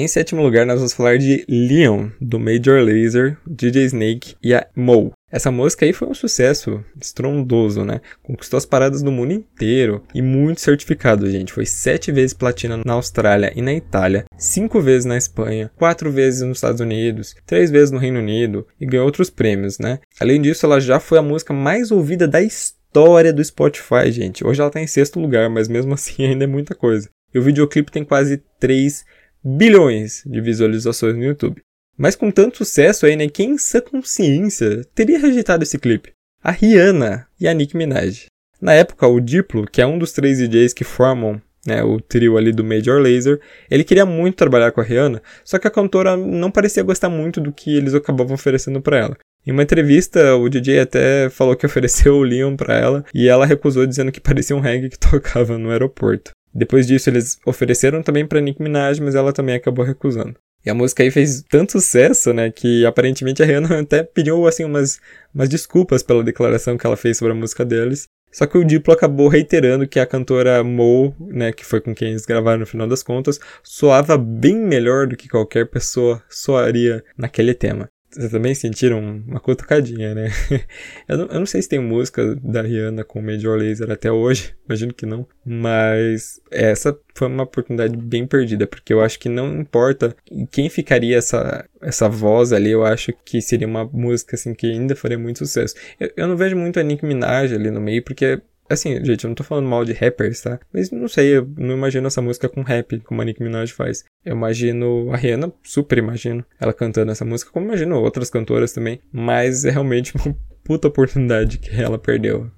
Em 0.00 0.08
sétimo 0.08 0.42
lugar, 0.42 0.64
nós 0.64 0.76
vamos 0.76 0.94
falar 0.94 1.18
de 1.18 1.44
Leon, 1.46 2.08
do 2.18 2.40
Major 2.40 2.82
Lazer, 2.82 3.36
DJ 3.46 3.84
Snake 3.84 4.34
e 4.42 4.54
a 4.54 4.66
Mo. 4.74 5.12
Essa 5.30 5.50
música 5.50 5.84
aí 5.84 5.92
foi 5.92 6.08
um 6.08 6.14
sucesso 6.14 6.82
estrondoso, 6.98 7.84
né? 7.84 8.00
Conquistou 8.22 8.56
as 8.56 8.64
paradas 8.64 9.02
do 9.02 9.12
mundo 9.12 9.34
inteiro 9.34 10.02
e 10.14 10.22
muito 10.22 10.62
certificado, 10.62 11.30
gente. 11.30 11.52
Foi 11.52 11.66
sete 11.66 12.10
vezes 12.10 12.32
platina 12.32 12.80
na 12.82 12.94
Austrália 12.94 13.52
e 13.54 13.60
na 13.60 13.74
Itália, 13.74 14.24
cinco 14.38 14.80
vezes 14.80 15.04
na 15.04 15.18
Espanha, 15.18 15.70
quatro 15.76 16.10
vezes 16.10 16.40
nos 16.40 16.56
Estados 16.56 16.80
Unidos, 16.80 17.36
três 17.44 17.70
vezes 17.70 17.90
no 17.90 17.98
Reino 17.98 18.20
Unido 18.20 18.66
e 18.80 18.86
ganhou 18.86 19.04
outros 19.04 19.28
prêmios, 19.28 19.78
né? 19.78 19.98
Além 20.18 20.40
disso, 20.40 20.64
ela 20.64 20.80
já 20.80 20.98
foi 20.98 21.18
a 21.18 21.22
música 21.22 21.52
mais 21.52 21.90
ouvida 21.90 22.26
da 22.26 22.40
história 22.40 23.34
do 23.34 23.44
Spotify, 23.44 24.10
gente. 24.10 24.46
Hoje 24.46 24.62
ela 24.62 24.70
tá 24.70 24.80
em 24.80 24.86
sexto 24.86 25.20
lugar, 25.20 25.50
mas 25.50 25.68
mesmo 25.68 25.92
assim 25.92 26.24
ainda 26.24 26.44
é 26.44 26.46
muita 26.46 26.74
coisa. 26.74 27.10
E 27.34 27.38
o 27.38 27.42
videoclipe 27.42 27.92
tem 27.92 28.02
quase 28.02 28.42
3 28.58 29.04
bilhões 29.44 30.22
de 30.26 30.40
visualizações 30.40 31.16
no 31.16 31.24
YouTube. 31.24 31.62
Mas 31.96 32.16
com 32.16 32.30
tanto 32.30 32.58
sucesso 32.58 33.06
aí, 33.06 33.16
né, 33.16 33.28
quem 33.28 33.50
em 33.50 33.58
sã 33.58 33.80
consciência 33.80 34.84
teria 34.94 35.18
rejeitado 35.18 35.62
esse 35.62 35.78
clipe? 35.78 36.12
A 36.42 36.50
Rihanna 36.50 37.26
e 37.38 37.46
a 37.46 37.52
Nicki 37.52 37.76
Minaj. 37.76 38.26
Na 38.60 38.72
época, 38.72 39.06
o 39.06 39.20
Diplo, 39.20 39.66
que 39.66 39.82
é 39.82 39.86
um 39.86 39.98
dos 39.98 40.12
três 40.12 40.38
DJs 40.38 40.72
que 40.72 40.84
formam 40.84 41.40
né, 41.66 41.82
o 41.82 42.00
trio 42.00 42.36
ali 42.36 42.52
do 42.52 42.64
Major 42.64 43.00
Lazer, 43.00 43.40
ele 43.70 43.84
queria 43.84 44.06
muito 44.06 44.36
trabalhar 44.36 44.72
com 44.72 44.80
a 44.80 44.84
Rihanna, 44.84 45.22
só 45.44 45.58
que 45.58 45.66
a 45.66 45.70
cantora 45.70 46.16
não 46.16 46.50
parecia 46.50 46.82
gostar 46.82 47.08
muito 47.08 47.40
do 47.40 47.52
que 47.52 47.76
eles 47.76 47.94
acabavam 47.94 48.34
oferecendo 48.34 48.80
para 48.80 48.98
ela. 48.98 49.16
Em 49.46 49.52
uma 49.52 49.62
entrevista, 49.62 50.36
o 50.36 50.48
DJ 50.48 50.80
até 50.80 51.30
falou 51.30 51.56
que 51.56 51.64
ofereceu 51.64 52.16
o 52.16 52.22
Leon 52.22 52.56
para 52.56 52.76
ela 52.76 53.04
e 53.14 53.28
ela 53.28 53.46
recusou 53.46 53.86
dizendo 53.86 54.12
que 54.12 54.20
parecia 54.20 54.54
um 54.54 54.60
reggae 54.60 54.90
que 54.90 54.98
tocava 54.98 55.56
no 55.56 55.70
aeroporto. 55.70 56.32
Depois 56.54 56.86
disso, 56.86 57.08
eles 57.08 57.38
ofereceram 57.46 58.02
também 58.02 58.26
para 58.26 58.40
Nicki 58.40 58.62
Minaj, 58.62 59.00
mas 59.00 59.14
ela 59.14 59.32
também 59.32 59.54
acabou 59.54 59.84
recusando. 59.84 60.36
E 60.64 60.68
a 60.68 60.74
música 60.74 61.02
aí 61.02 61.10
fez 61.10 61.42
tanto 61.48 61.72
sucesso, 61.72 62.34
né, 62.34 62.50
que 62.50 62.84
aparentemente 62.84 63.42
a 63.42 63.46
Rihanna 63.46 63.80
até 63.80 64.02
pediu, 64.02 64.46
assim, 64.46 64.64
umas, 64.64 65.00
umas 65.34 65.48
desculpas 65.48 66.02
pela 66.02 66.22
declaração 66.22 66.76
que 66.76 66.86
ela 66.86 66.96
fez 66.96 67.16
sobre 67.16 67.32
a 67.32 67.36
música 67.36 67.64
deles. 67.64 68.06
Só 68.30 68.46
que 68.46 68.56
o 68.56 68.64
Diplo 68.64 68.94
acabou 68.94 69.26
reiterando 69.26 69.88
que 69.88 69.98
a 69.98 70.06
cantora 70.06 70.62
Mo, 70.62 71.14
né, 71.18 71.52
que 71.52 71.64
foi 71.64 71.80
com 71.80 71.94
quem 71.94 72.10
eles 72.10 72.26
gravaram 72.26 72.60
no 72.60 72.66
final 72.66 72.86
das 72.86 73.02
contas, 73.02 73.40
soava 73.62 74.16
bem 74.16 74.54
melhor 74.54 75.06
do 75.06 75.16
que 75.16 75.28
qualquer 75.28 75.66
pessoa 75.68 76.22
soaria 76.28 77.02
naquele 77.16 77.54
tema. 77.54 77.88
Vocês 78.10 78.30
também 78.30 78.54
sentiram 78.54 78.98
uma 78.98 79.38
cutucadinha, 79.38 80.14
né? 80.14 80.30
eu, 81.08 81.18
não, 81.18 81.26
eu 81.26 81.38
não 81.38 81.46
sei 81.46 81.62
se 81.62 81.68
tem 81.68 81.78
música 81.78 82.34
da 82.36 82.60
Rihanna 82.60 83.04
com 83.04 83.22
Major 83.22 83.56
Lazer 83.56 83.90
até 83.90 84.10
hoje, 84.10 84.54
imagino 84.68 84.92
que 84.92 85.06
não. 85.06 85.26
Mas 85.44 86.40
essa 86.50 86.98
foi 87.14 87.28
uma 87.28 87.44
oportunidade 87.44 87.96
bem 87.96 88.26
perdida, 88.26 88.66
porque 88.66 88.92
eu 88.92 89.00
acho 89.00 89.18
que 89.18 89.28
não 89.28 89.60
importa 89.60 90.14
quem 90.50 90.68
ficaria 90.68 91.16
essa, 91.16 91.64
essa 91.80 92.08
voz 92.08 92.52
ali, 92.52 92.70
eu 92.70 92.84
acho 92.84 93.12
que 93.24 93.40
seria 93.40 93.66
uma 93.66 93.84
música 93.84 94.34
assim 94.34 94.54
que 94.54 94.66
ainda 94.66 94.96
faria 94.96 95.18
muito 95.18 95.38
sucesso. 95.38 95.76
Eu, 95.98 96.10
eu 96.16 96.28
não 96.28 96.36
vejo 96.36 96.56
muito 96.56 96.80
a 96.80 96.82
Nicki 96.82 97.06
Minaj 97.06 97.54
ali 97.54 97.70
no 97.70 97.80
meio, 97.80 98.02
porque 98.02 98.42
Assim, 98.70 99.04
gente, 99.04 99.24
eu 99.24 99.28
não 99.28 99.34
tô 99.34 99.42
falando 99.42 99.68
mal 99.68 99.84
de 99.84 99.92
rappers, 99.92 100.40
tá? 100.40 100.60
Mas 100.72 100.92
não 100.92 101.08
sei, 101.08 101.38
eu 101.38 101.48
não 101.58 101.74
imagino 101.74 102.06
essa 102.06 102.22
música 102.22 102.48
com 102.48 102.62
rap, 102.62 103.00
como 103.00 103.20
a 103.20 103.24
Nicki 103.24 103.42
Minaj 103.42 103.72
faz. 103.72 104.04
Eu 104.24 104.36
imagino 104.36 105.12
a 105.12 105.16
Rihanna, 105.16 105.52
super 105.64 105.98
imagino, 105.98 106.44
ela 106.60 106.72
cantando 106.72 107.10
essa 107.10 107.24
música, 107.24 107.50
como 107.50 107.66
imagino 107.66 108.00
outras 108.00 108.30
cantoras 108.30 108.72
também. 108.72 109.00
Mas 109.12 109.64
é 109.64 109.70
realmente 109.70 110.14
uma 110.14 110.36
puta 110.62 110.86
oportunidade 110.86 111.58
que 111.58 111.74
ela 111.74 111.98
perdeu. 111.98 112.48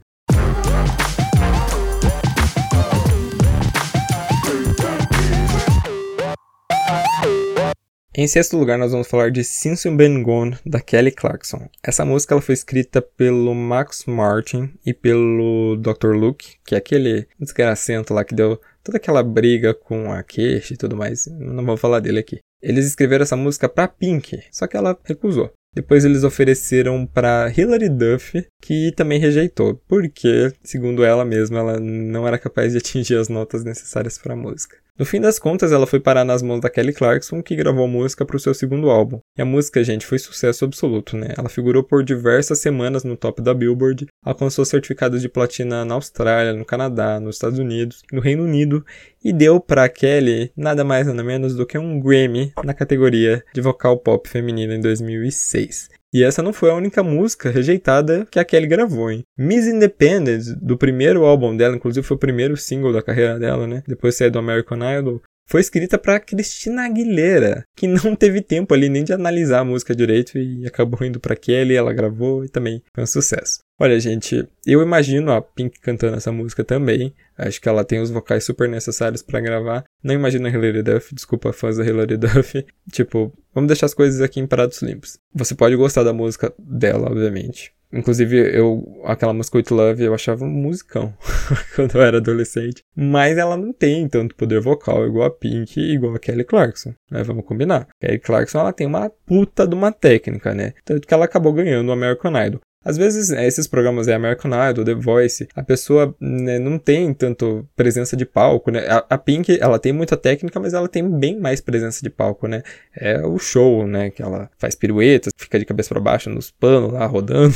Em 8.15 8.27
sexto 8.27 8.59
lugar, 8.59 8.77
nós 8.77 8.93
vamos 8.93 9.09
falar 9.09 9.31
de 9.31 9.43
Since 9.43 9.89
You've 9.89 9.97
Been 9.97 10.23
Gone, 10.23 10.59
da 10.67 10.83
Kelly 10.83 11.11
Clarkson. 11.11 11.67
Essa 11.83 12.05
música 12.05 12.35
ela 12.35 12.43
foi 12.43 12.53
escrita 12.53 13.01
pelo 13.01 13.55
Max 13.55 14.05
Martin 14.05 14.75
e 14.85 14.93
pelo 14.93 15.79
Dr. 15.79 16.15
Luke, 16.15 16.57
que 16.63 16.75
é 16.75 16.79
aquele 16.79 17.27
desgracento 17.41 18.13
lá 18.13 18.23
que 18.23 18.35
deu 18.35 18.61
toda 18.85 18.99
aquela 18.99 19.23
briga 19.23 19.73
com 19.73 20.13
a 20.13 20.23
queixa 20.23 20.75
e 20.75 20.77
tudo 20.77 20.95
mais. 20.95 21.27
Não 21.27 21.65
vou 21.65 21.79
falar 21.79 22.01
dele 22.01 22.19
aqui. 22.19 22.41
Eles 22.61 22.85
escreveram 22.85 23.23
essa 23.23 23.35
música 23.35 23.67
pra 23.67 23.89
Pink, 23.89 24.43
só 24.53 24.67
que 24.67 24.77
ela 24.77 24.95
recusou. 25.05 25.51
Depois 25.75 26.05
eles 26.05 26.23
ofereceram 26.23 27.07
para 27.07 27.51
Hilary 27.57 27.89
Duff, 27.89 28.47
que 28.61 28.93
também 28.95 29.19
rejeitou, 29.19 29.81
porque, 29.89 30.53
segundo 30.63 31.03
ela 31.03 31.25
mesma, 31.25 31.61
ela 31.61 31.81
não 31.81 32.29
era 32.29 32.39
capaz 32.39 32.73
de 32.73 32.79
atingir 32.79 33.17
as 33.17 33.31
notas 33.31 33.65
necessárias 33.65 34.19
para 34.19 34.35
a 34.35 34.37
música. 34.37 34.77
No 34.99 35.07
fim 35.07 35.21
das 35.21 35.39
contas, 35.39 35.73
ela 35.73 35.87
foi 35.87 35.99
parar 35.99 36.25
nas 36.25 36.43
mãos 36.43 36.61
da 36.61 36.69
Kelly 36.69 36.93
Clarkson, 36.93 37.43
que 37.43 37.57
gravou 37.57 37.85
a 37.85 37.89
música 37.89 38.27
para 38.27 38.37
o 38.37 38.41
seu 38.41 38.53
segundo 38.53 38.91
álbum. 38.91 39.21
E 39.37 39.41
a 39.43 39.45
música, 39.45 39.83
gente, 39.83 40.05
foi 40.05 40.19
sucesso 40.19 40.67
absoluto, 40.67 41.17
né? 41.17 41.35
Ela 41.37 41.49
figurou 41.49 41.83
por 41.83 42.05
diversas 42.05 42.59
semanas 42.59 43.03
no 43.03 43.17
top 43.17 43.41
da 43.41 43.55
Billboard, 43.55 44.07
alcançou 44.23 44.65
certificados 44.65 45.23
de 45.23 45.31
platina 45.31 45.85
na 45.85 45.95
Austrália, 45.95 46.53
no 46.53 46.65
Canadá, 46.65 47.19
nos 47.19 47.37
Estados 47.37 47.59
Unidos, 47.59 48.03
no 48.13 48.21
Reino 48.21 48.45
Unido 48.45 48.85
e 49.25 49.33
deu 49.33 49.61
para 49.61 49.89
Kelly 49.89 50.53
nada 50.57 50.85
mais 50.85 51.07
nada 51.07 51.23
menos 51.23 51.55
do 51.55 51.67
que 51.67 51.79
um 51.79 51.99
Grammy 51.99 52.53
na 52.65 52.75
categoria 52.75 53.43
de 53.55 53.61
vocal 53.61 53.99
pop 53.99 54.29
feminino 54.29 54.73
em 54.73 54.81
2006. 54.81 55.89
E 56.15 56.23
essa 56.23 56.43
não 56.43 56.53
foi 56.53 56.71
a 56.71 56.75
única 56.75 57.03
música 57.03 57.51
rejeitada 57.51 58.27
que 58.31 58.39
a 58.39 58.45
Kelly 58.45 58.67
gravou, 58.67 59.11
hein? 59.11 59.23
Miss 59.37 59.67
Independent, 59.67 60.45
do 60.61 60.77
primeiro 60.77 61.25
álbum 61.25 61.57
dela, 61.57 61.75
inclusive 61.75 62.07
foi 62.07 62.17
o 62.17 62.21
primeiro 62.21 62.55
single 62.57 62.93
da 62.93 63.03
carreira 63.03 63.39
dela, 63.39 63.67
né? 63.67 63.83
Depois 63.89 64.15
saiu 64.15 64.31
do 64.31 64.39
American 64.39 64.79
Idol, 64.99 65.23
foi 65.53 65.61
escrita 65.61 65.99
para 65.99 66.19
Cristina 66.19 66.87
Aguilera, 66.87 67.63
que 67.77 67.87
não 67.87 68.17
teve 68.17 68.41
tempo 68.41 68.73
ali 68.73 68.89
nem 68.89 69.05
de 69.05 69.13
analisar 69.13 69.59
a 69.61 69.65
música 69.65 69.95
direito 69.95 70.39
e 70.39 70.67
acabou 70.67 71.07
indo 71.07 71.21
para 71.21 71.37
Kelly, 71.37 71.75
ela 71.75 71.93
gravou 71.93 72.43
e 72.43 72.49
também 72.49 72.83
foi 72.95 73.05
um 73.05 73.07
sucesso. 73.07 73.59
Olha, 73.79 74.01
gente, 74.01 74.49
eu 74.67 74.81
imagino 74.81 75.31
a 75.31 75.43
Pink 75.43 75.79
cantando 75.81 76.17
essa 76.17 76.33
música 76.33 76.65
também. 76.65 77.13
Acho 77.37 77.61
que 77.61 77.69
ela 77.69 77.85
tem 77.85 78.01
os 78.01 78.09
vocais 78.09 78.45
super 78.45 78.67
necessários 78.67 79.23
para 79.23 79.41
gravar. 79.41 79.85
Não 80.03 80.15
imagino 80.15 80.47
a 80.47 80.51
Hilary 80.51 80.83
Duff, 80.83 81.15
desculpa 81.15 81.53
fãs 81.53 81.77
da 81.77 81.85
Hilary 81.85 82.17
Duff. 82.17 82.65
tipo, 82.91 83.31
vamos 83.55 83.69
deixar 83.69 83.85
as 83.85 83.95
coisas 83.95 84.23
aqui 84.23 84.41
em 84.41 84.47
parados 84.47 84.81
limpos. 84.81 85.19
Você 85.35 85.55
pode 85.55 85.77
gostar 85.77 86.03
da 86.03 86.15
música 86.15 86.51
dela, 86.59 87.11
obviamente. 87.11 87.75
Inclusive, 87.93 88.57
eu, 88.57 89.03
aquela 89.05 89.35
música 89.35 89.59
With 89.59 89.67
Love 89.71 90.05
eu 90.05 90.15
achava 90.15 90.45
um 90.45 90.49
musicão 90.49 91.13
quando 91.77 91.97
eu 91.97 92.03
era 92.03 92.17
adolescente. 92.17 92.83
Mas 92.97 93.37
ela 93.37 93.57
não 93.57 93.73
tem 93.73 94.09
tanto 94.09 94.35
poder 94.35 94.61
vocal 94.61 95.07
igual 95.07 95.27
a 95.27 95.31
Pink 95.31 95.79
e 95.79 95.95
igual 95.95 96.15
a 96.15 96.19
Kelly 96.19 96.45
Clarkson. 96.45 96.95
Né? 97.11 97.23
Vamos 97.23 97.45
combinar. 97.45 97.89
Kelly 98.01 98.19
Clarkson 98.19 98.61
ela 98.61 98.73
tem 98.73 98.87
uma 98.87 99.11
puta 99.27 99.67
de 99.67 99.75
uma 99.75 99.93
técnica, 99.93 100.55
né? 100.55 100.73
Tanto 100.85 101.07
que 101.07 101.13
ela 101.13 101.27
acabou 101.27 101.53
ganhando 101.53 101.89
o 101.89 101.93
American 101.93 102.33
Idol. 102.43 102.61
Às 102.85 102.97
vezes, 102.97 103.29
né, 103.29 103.47
esses 103.47 103.67
programas 103.67 104.09
é 104.09 104.15
American 104.15 104.51
Idol, 104.71 104.85
The 104.85 104.95
Voice, 104.95 105.49
a 105.55 105.63
pessoa 105.63 106.15
né, 106.21 106.59
não 106.59 106.79
tem 106.79 107.13
tanto 107.15 107.67
presença 107.77 108.17
de 108.17 108.25
palco, 108.25 108.71
né? 108.71 108.87
A, 108.89 109.05
a, 109.11 109.19
Pink, 109.19 109.59
ela 109.61 109.79
tem 109.79 109.93
muita 109.93 110.17
técnica, 110.17 110.59
mas 110.59 110.75
ela 110.75 110.89
tem 110.89 111.09
bem 111.09 111.39
mais 111.39 111.61
presença 111.61 112.03
de 112.03 112.11
palco, 112.11 112.47
né? 112.47 112.63
É 112.95 113.25
o 113.25 113.39
show, 113.39 113.87
né? 113.87 114.11
Que 114.11 114.23
ela 114.23 114.51
faz 114.59 114.75
piruetas, 114.75 115.33
fica 115.37 115.59
de 115.59 115.65
cabeça 115.65 115.91
para 115.91 116.01
baixo 116.01 116.29
nos 116.31 116.51
panos 116.51 116.93
lá, 116.93 117.07
rodando, 117.07 117.55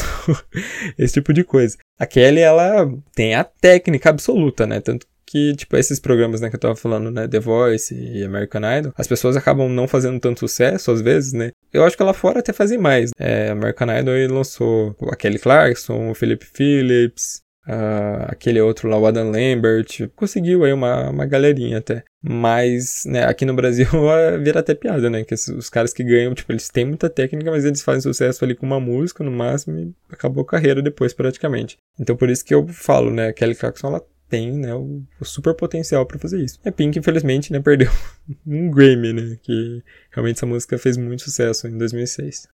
esse 0.99 1.15
tipo 1.15 1.33
de 1.33 1.45
coisa. 1.45 1.77
A 1.99 2.07
Kelly, 2.07 2.41
ela 2.41 2.89
tem 3.15 3.35
a 3.35 3.45
técnica 3.45 4.11
absoluta, 4.11 4.67
né? 4.67 4.81
Tanto 4.81 5.07
que, 5.27 5.55
tipo, 5.57 5.77
esses 5.77 5.99
programas, 5.99 6.41
né, 6.41 6.49
que 6.49 6.57
eu 6.57 6.61
tava 6.61 6.77
falando, 6.77 7.11
né, 7.11 7.27
The 7.27 7.41
Voice 7.41 7.95
e 7.95 8.25
American 8.25 8.63
Idol, 8.79 8.93
as 8.97 9.07
pessoas 9.07 9.37
acabam 9.37 9.69
não 9.69 9.89
fazendo 9.89 10.21
tanto 10.21 10.41
sucesso, 10.41 10.91
às 10.91 11.01
vezes, 11.01 11.33
né. 11.33 11.51
Eu 11.73 11.85
acho 11.85 11.97
que 11.97 12.03
lá 12.03 12.13
fora 12.13 12.41
até 12.41 12.53
fazem 12.53 12.79
mais. 12.79 13.11
É, 13.19 13.51
American 13.51 13.89
Idol 13.99 14.15
ele 14.15 14.33
lançou 14.33 14.97
a 15.11 15.17
Kelly 15.17 15.39
Clarkson, 15.39 16.11
o 16.11 16.15
Philip 16.15 16.45
Phillips, 16.45 17.43
aquele 18.29 18.61
outro 18.61 18.89
lá, 18.89 18.97
o 18.97 19.07
Adam 19.07 19.31
Lambert, 19.31 20.09
conseguiu 20.15 20.65
aí 20.65 20.73
uma, 20.73 21.11
uma 21.11 21.27
galerinha 21.27 21.79
até. 21.79 22.05
Mas, 22.23 23.03
né, 23.05 23.25
aqui 23.25 23.45
no 23.45 23.55
Brasil 23.55 23.87
vira 24.43 24.61
até 24.61 24.75
piada, 24.75 25.11
né? 25.11 25.25
Que 25.25 25.35
os 25.35 25.69
caras 25.69 25.93
que 25.93 26.05
ganham, 26.05 26.35
tipo, 26.35 26.53
eles 26.53 26.69
têm 26.69 26.85
muita 26.85 27.11
técnica, 27.11 27.51
mas 27.51 27.65
eles 27.65 27.83
fazem 27.83 28.01
sucesso 28.01 28.45
ali 28.45 28.55
com 28.55 28.67
uma 28.67 28.81
música 28.81 29.23
no 29.25 29.31
máximo 29.31 29.79
e 29.79 29.93
acabou 30.11 30.43
a 30.43 30.47
carreira 30.47 30.81
depois, 30.81 31.13
praticamente. 31.13 31.77
Então 31.99 32.17
por 32.17 32.31
isso 32.31 32.45
que 32.45 32.55
eu 32.55 32.67
falo, 32.69 33.11
né? 33.11 33.33
Kelly 33.33 33.55
Clarkson, 33.55 33.89
ela 33.89 34.05
tem 34.29 34.53
né, 34.53 34.75
o, 34.75 35.03
o 35.21 35.25
super 35.25 35.55
potencial 35.55 36.05
para 36.05 36.19
fazer 36.19 36.43
isso. 36.43 36.59
A 36.65 36.73
Pink, 36.73 36.99
infelizmente, 36.99 37.53
né, 37.53 37.61
perdeu 37.61 37.91
um 38.47 38.71
Grammy, 38.71 39.13
né, 39.13 39.39
que 39.43 39.83
realmente 40.11 40.37
essa 40.37 40.47
música 40.47 40.79
fez 40.79 40.97
muito 40.97 41.23
sucesso 41.23 41.67
em 41.69 41.77
2006. 41.77 42.49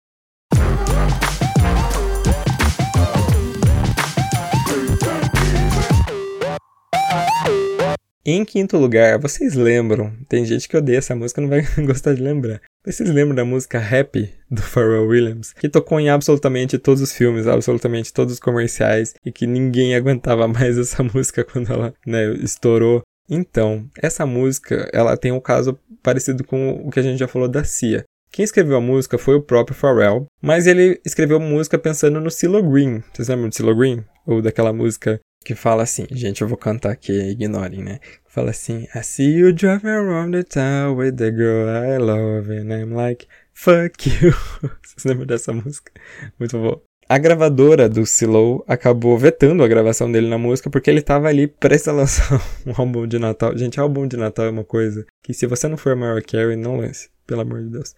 Em 8.24 8.46
quinto 8.46 8.78
lugar, 8.78 9.18
vocês 9.18 9.56
lembram? 9.56 10.16
Tem 10.30 10.46
gente 10.46 10.70
que 10.70 10.78
odeia 10.78 11.00
essa 11.00 11.16
música 11.16 11.42
não 11.42 11.50
vai 11.50 11.64
gostar 11.86 12.14
de 12.14 12.22
lembrar. 12.22 12.62
Vocês 12.84 13.12
lembram 13.12 13.36
da 13.36 13.46
música 13.46 13.78
Happy 13.78 14.34
do 14.50 14.60
Pharrell 14.60 15.06
Williams? 15.06 15.54
Que 15.54 15.70
tocou 15.70 16.00
em 16.00 16.10
absolutamente 16.10 16.80
todos 16.80 17.00
os 17.00 17.14
filmes, 17.14 17.46
absolutamente 17.46 18.12
todos 18.12 18.34
os 18.34 18.40
comerciais 18.40 19.14
e 19.24 19.32
que 19.32 19.46
ninguém 19.46 19.94
aguentava 19.96 20.48
mais 20.48 20.80
essa 20.80 21.04
música 21.04 21.44
quando 21.44 21.72
ela 21.72 21.94
né, 22.04 22.34
estourou. 22.42 23.04
Então, 23.30 23.88
essa 24.02 24.26
música, 24.26 24.90
ela 24.92 25.16
tem 25.16 25.32
um 25.32 25.40
caso 25.40 25.78
parecido 26.02 26.44
com 26.44 26.72
o 26.84 26.90
que 26.90 27.00
a 27.00 27.04
gente 27.04 27.20
já 27.20 27.28
falou 27.28 27.48
da 27.48 27.64
Cia. 27.64 28.04
Quem 28.32 28.44
escreveu 28.44 28.78
a 28.78 28.82
música 28.82 29.16
foi 29.20 29.36
o 29.36 29.44
próprio 29.44 29.78
Pharrell, 29.78 30.26
mas 30.42 30.66
ele 30.66 31.00
escreveu 31.06 31.38
a 31.38 31.40
música 31.40 31.78
pensando 31.78 32.20
no 32.20 32.32
CeeLo 32.32 32.68
Green. 32.68 33.04
Vocês 33.14 33.28
lembram 33.28 33.50
de 33.50 33.58
CeeLo 33.58 33.76
Green? 33.76 34.04
Ou 34.26 34.42
daquela 34.42 34.74
música 34.74 35.20
que 35.46 35.54
fala 35.54 35.84
assim, 35.84 36.08
gente, 36.12 36.42
eu 36.42 36.48
vou 36.48 36.58
cantar 36.58 36.92
aqui, 36.92 37.12
ignorem, 37.12 37.84
né? 37.84 38.00
Fala 38.32 38.52
assim, 38.52 38.88
I 38.96 39.04
see 39.04 39.40
you 39.40 39.52
driving 39.52 39.90
around 39.90 40.32
the 40.32 40.44
town 40.44 40.96
with 40.96 41.18
the 41.18 41.32
girl 41.32 41.68
I 41.68 41.98
love 41.98 42.50
and 42.50 42.74
I'm 42.74 42.94
like, 42.96 43.28
fuck 43.54 44.08
you. 44.08 44.32
Vocês 44.82 45.04
lembram 45.04 45.26
dessa 45.26 45.52
música? 45.52 45.92
Muito 46.40 46.58
bom. 46.58 46.82
A 47.10 47.18
gravadora 47.18 47.90
do 47.90 48.06
Silo 48.06 48.64
acabou 48.70 49.18
vetando 49.18 49.62
a 49.62 49.68
gravação 49.68 50.10
dele 50.10 50.30
na 50.30 50.38
música 50.38 50.70
porque 50.70 50.90
ele 50.90 51.02
tava 51.02 51.28
ali 51.28 51.46
prestes 51.46 51.90
a 51.90 51.92
lançar 51.92 52.42
um 52.66 52.72
álbum 52.74 53.06
de 53.06 53.20
Natal. 53.20 53.58
Gente, 53.58 53.82
álbum 53.82 54.08
de 54.08 54.16
Natal 54.16 54.46
é 54.46 54.50
uma 54.50 54.64
coisa 54.64 55.06
que 55.22 55.34
se 55.34 55.46
você 55.46 55.68
não 55.68 55.76
for 55.76 55.94
Mariah 55.94 56.26
Carey, 56.26 56.56
não 56.56 56.78
lance, 56.78 57.10
pelo 57.28 57.42
amor 57.42 57.62
de 57.62 57.68
Deus. 57.68 57.94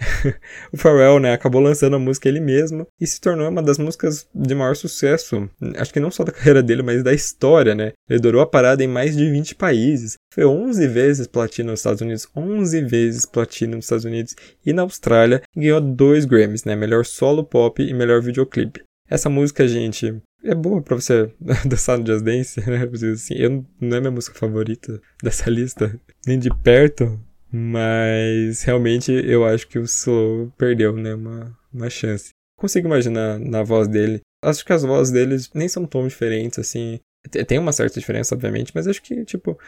o 0.72 0.76
Pharrell, 0.76 1.20
né, 1.20 1.32
acabou 1.32 1.60
lançando 1.60 1.96
a 1.96 1.98
música 1.98 2.28
ele 2.28 2.40
mesmo 2.40 2.86
e 3.00 3.06
se 3.06 3.20
tornou 3.20 3.48
uma 3.48 3.62
das 3.62 3.78
músicas 3.78 4.26
de 4.34 4.54
maior 4.54 4.74
sucesso, 4.74 5.48
acho 5.76 5.92
que 5.92 6.00
não 6.00 6.10
só 6.10 6.24
da 6.24 6.32
carreira 6.32 6.62
dele, 6.62 6.82
mas 6.82 7.02
da 7.02 7.12
história, 7.12 7.74
né? 7.74 7.92
Ele 8.08 8.18
adorou 8.18 8.40
a 8.40 8.46
parada 8.46 8.82
em 8.82 8.88
mais 8.88 9.16
de 9.16 9.30
20 9.30 9.54
países. 9.54 10.14
Foi 10.32 10.44
11 10.44 10.86
vezes 10.88 11.26
platina 11.26 11.70
nos 11.70 11.80
Estados 11.80 12.00
Unidos, 12.00 12.28
11 12.34 12.82
vezes 12.82 13.26
platina 13.26 13.76
nos 13.76 13.84
Estados 13.84 14.04
Unidos 14.04 14.34
e 14.64 14.72
na 14.72 14.82
Austrália 14.82 15.42
e 15.54 15.60
ganhou 15.60 15.80
dois 15.80 16.24
Grammys, 16.24 16.64
né? 16.64 16.74
Melhor 16.74 17.04
solo 17.04 17.44
pop 17.44 17.82
e 17.82 17.92
melhor 17.94 18.22
videoclipe. 18.22 18.82
Essa 19.08 19.28
música, 19.28 19.66
gente, 19.66 20.22
é 20.44 20.54
boa 20.54 20.80
pra 20.80 20.96
você 20.96 21.30
dançar 21.66 21.98
no 21.98 22.06
Just 22.06 22.24
Dance, 22.24 22.60
né? 22.70 22.88
Assim, 23.12 23.34
eu, 23.34 23.64
não 23.80 23.96
é 23.96 24.00
minha 24.00 24.10
música 24.10 24.38
favorita 24.38 25.00
dessa 25.22 25.50
lista, 25.50 25.98
nem 26.26 26.38
de 26.38 26.50
perto, 26.62 27.20
mas 27.52 28.62
realmente 28.62 29.12
eu 29.12 29.44
acho 29.44 29.66
que 29.66 29.78
o 29.78 29.84
Slow 29.84 30.52
perdeu, 30.56 30.92
né? 30.92 31.14
Uma, 31.14 31.56
uma 31.72 31.90
chance. 31.90 32.30
Consigo 32.56 32.86
imaginar 32.86 33.38
na 33.38 33.62
voz 33.62 33.88
dele. 33.88 34.20
Acho 34.42 34.64
que 34.64 34.72
as 34.72 34.82
vozes 34.82 35.12
deles 35.12 35.50
nem 35.54 35.68
são 35.68 35.86
tão 35.86 36.06
diferentes, 36.06 36.58
assim. 36.58 37.00
Tem 37.46 37.58
uma 37.58 37.72
certa 37.72 38.00
diferença, 38.00 38.34
obviamente, 38.34 38.72
mas 38.74 38.88
acho 38.88 39.02
que, 39.02 39.24
tipo, 39.26 39.58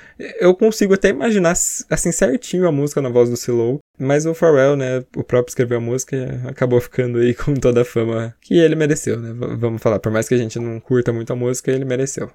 eu 0.40 0.54
consigo 0.54 0.94
até 0.94 1.10
imaginar, 1.10 1.50
assim, 1.90 2.10
certinho 2.10 2.66
a 2.66 2.72
música 2.72 3.02
na 3.02 3.10
voz 3.10 3.28
do 3.28 3.34
Slow. 3.34 3.78
Mas 3.98 4.24
o 4.24 4.32
Pharrell, 4.32 4.74
né, 4.74 5.04
o 5.14 5.22
próprio 5.22 5.50
escreveu 5.50 5.76
a 5.76 5.80
música 5.80 6.16
e 6.16 6.48
acabou 6.48 6.80
ficando 6.80 7.18
aí 7.18 7.34
com 7.36 7.54
toda 7.54 7.82
a 7.82 7.84
fama 7.84 8.34
que 8.40 8.54
ele 8.54 8.74
mereceu, 8.74 9.20
né? 9.20 9.32
V 9.34 9.56
vamos 9.56 9.82
falar, 9.82 9.98
por 9.98 10.10
mais 10.10 10.26
que 10.26 10.34
a 10.34 10.38
gente 10.38 10.58
não 10.58 10.80
curta 10.80 11.12
muito 11.12 11.32
a 11.32 11.36
música, 11.36 11.70
ele 11.70 11.84
mereceu. 11.84 12.30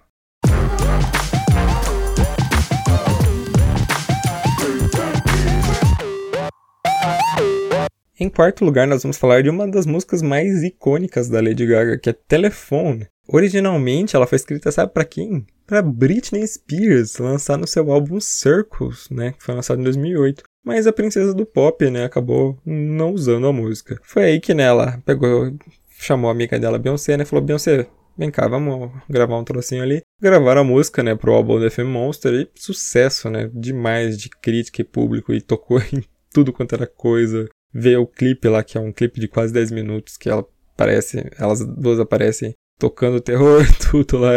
Em 8.20 8.30
quarto 8.30 8.66
lugar, 8.66 8.88
nós 8.88 9.04
vamos 9.04 9.16
falar 9.16 9.44
de 9.44 9.50
uma 9.50 9.68
das 9.68 9.86
músicas 9.86 10.24
mais 10.24 10.64
icônicas 10.64 11.30
da 11.30 11.40
Lady 11.40 11.68
Gaga, 11.68 12.00
que 12.00 12.10
é 12.10 12.14
Telephone. 12.14 13.06
Originalmente, 13.28 14.16
ela 14.16 14.26
foi 14.26 14.38
escrita, 14.38 14.72
sabe 14.72 14.92
para 14.92 15.06
quem? 15.06 15.46
Para 15.68 15.84
Britney 15.84 16.48
Spears, 16.48 17.20
lançar 17.20 17.60
no 17.60 17.68
seu 17.68 17.92
álbum 17.92 18.20
Circles, 18.20 19.08
né, 19.12 19.34
que 19.34 19.44
foi 19.44 19.54
lançado 19.54 19.80
em 19.80 19.84
2008. 19.84 20.44
Mas 20.66 20.88
a 20.88 20.94
princesa 20.94 21.32
do 21.32 21.46
pop, 21.46 21.88
né, 21.92 22.06
acabou 22.06 22.58
não 22.66 23.14
usando 23.14 23.46
a 23.46 23.54
música. 23.54 24.00
Foi 24.02 24.24
aí 24.24 24.40
que, 24.40 24.56
né, 24.56 24.64
ela 24.64 25.00
pegou, 25.06 25.54
chamou 26.00 26.30
a 26.30 26.34
amiga 26.34 26.58
dela, 26.58 26.80
Beyoncé, 26.80 27.18
né, 27.18 27.24
falou, 27.24 27.46
Beyoncé, 27.46 27.86
vem 28.18 28.32
cá, 28.32 28.48
vamos 28.48 28.90
gravar 29.08 29.38
um 29.38 29.44
trocinho 29.44 29.84
ali. 29.84 30.02
Gravaram 30.20 30.62
a 30.62 30.64
música, 30.64 31.04
né, 31.04 31.14
pro 31.14 31.34
álbum 31.34 31.60
The 31.60 31.70
FM 31.70 31.86
Monster 31.86 32.34
e 32.34 32.50
sucesso, 32.56 33.30
né, 33.30 33.48
demais 33.54 34.18
de 34.18 34.28
crítica 34.28 34.82
e 34.82 34.86
público 34.86 35.32
e 35.32 35.40
tocou 35.40 35.80
em 35.94 36.04
tudo 36.34 36.52
quanto 36.52 36.74
era 36.74 36.88
coisa. 36.88 37.48
Ver 37.74 37.98
o 37.98 38.08
clipe 38.08 38.48
lá, 38.48 38.64
que 38.64 38.78
é 38.78 38.82
um 38.82 38.92
clipe 38.92 39.20
de 39.20 39.28
quase 39.28 39.54
10 39.54 39.72
minutos, 39.72 40.18
que 40.18 40.30
ela 40.30 40.46
aparece, 40.74 41.30
elas 41.38 41.66
duas 41.66 42.00
aparecem 42.00 42.54
tocando 42.80 43.20
terror, 43.20 43.64
tudo 43.92 44.20
lá. 44.20 44.32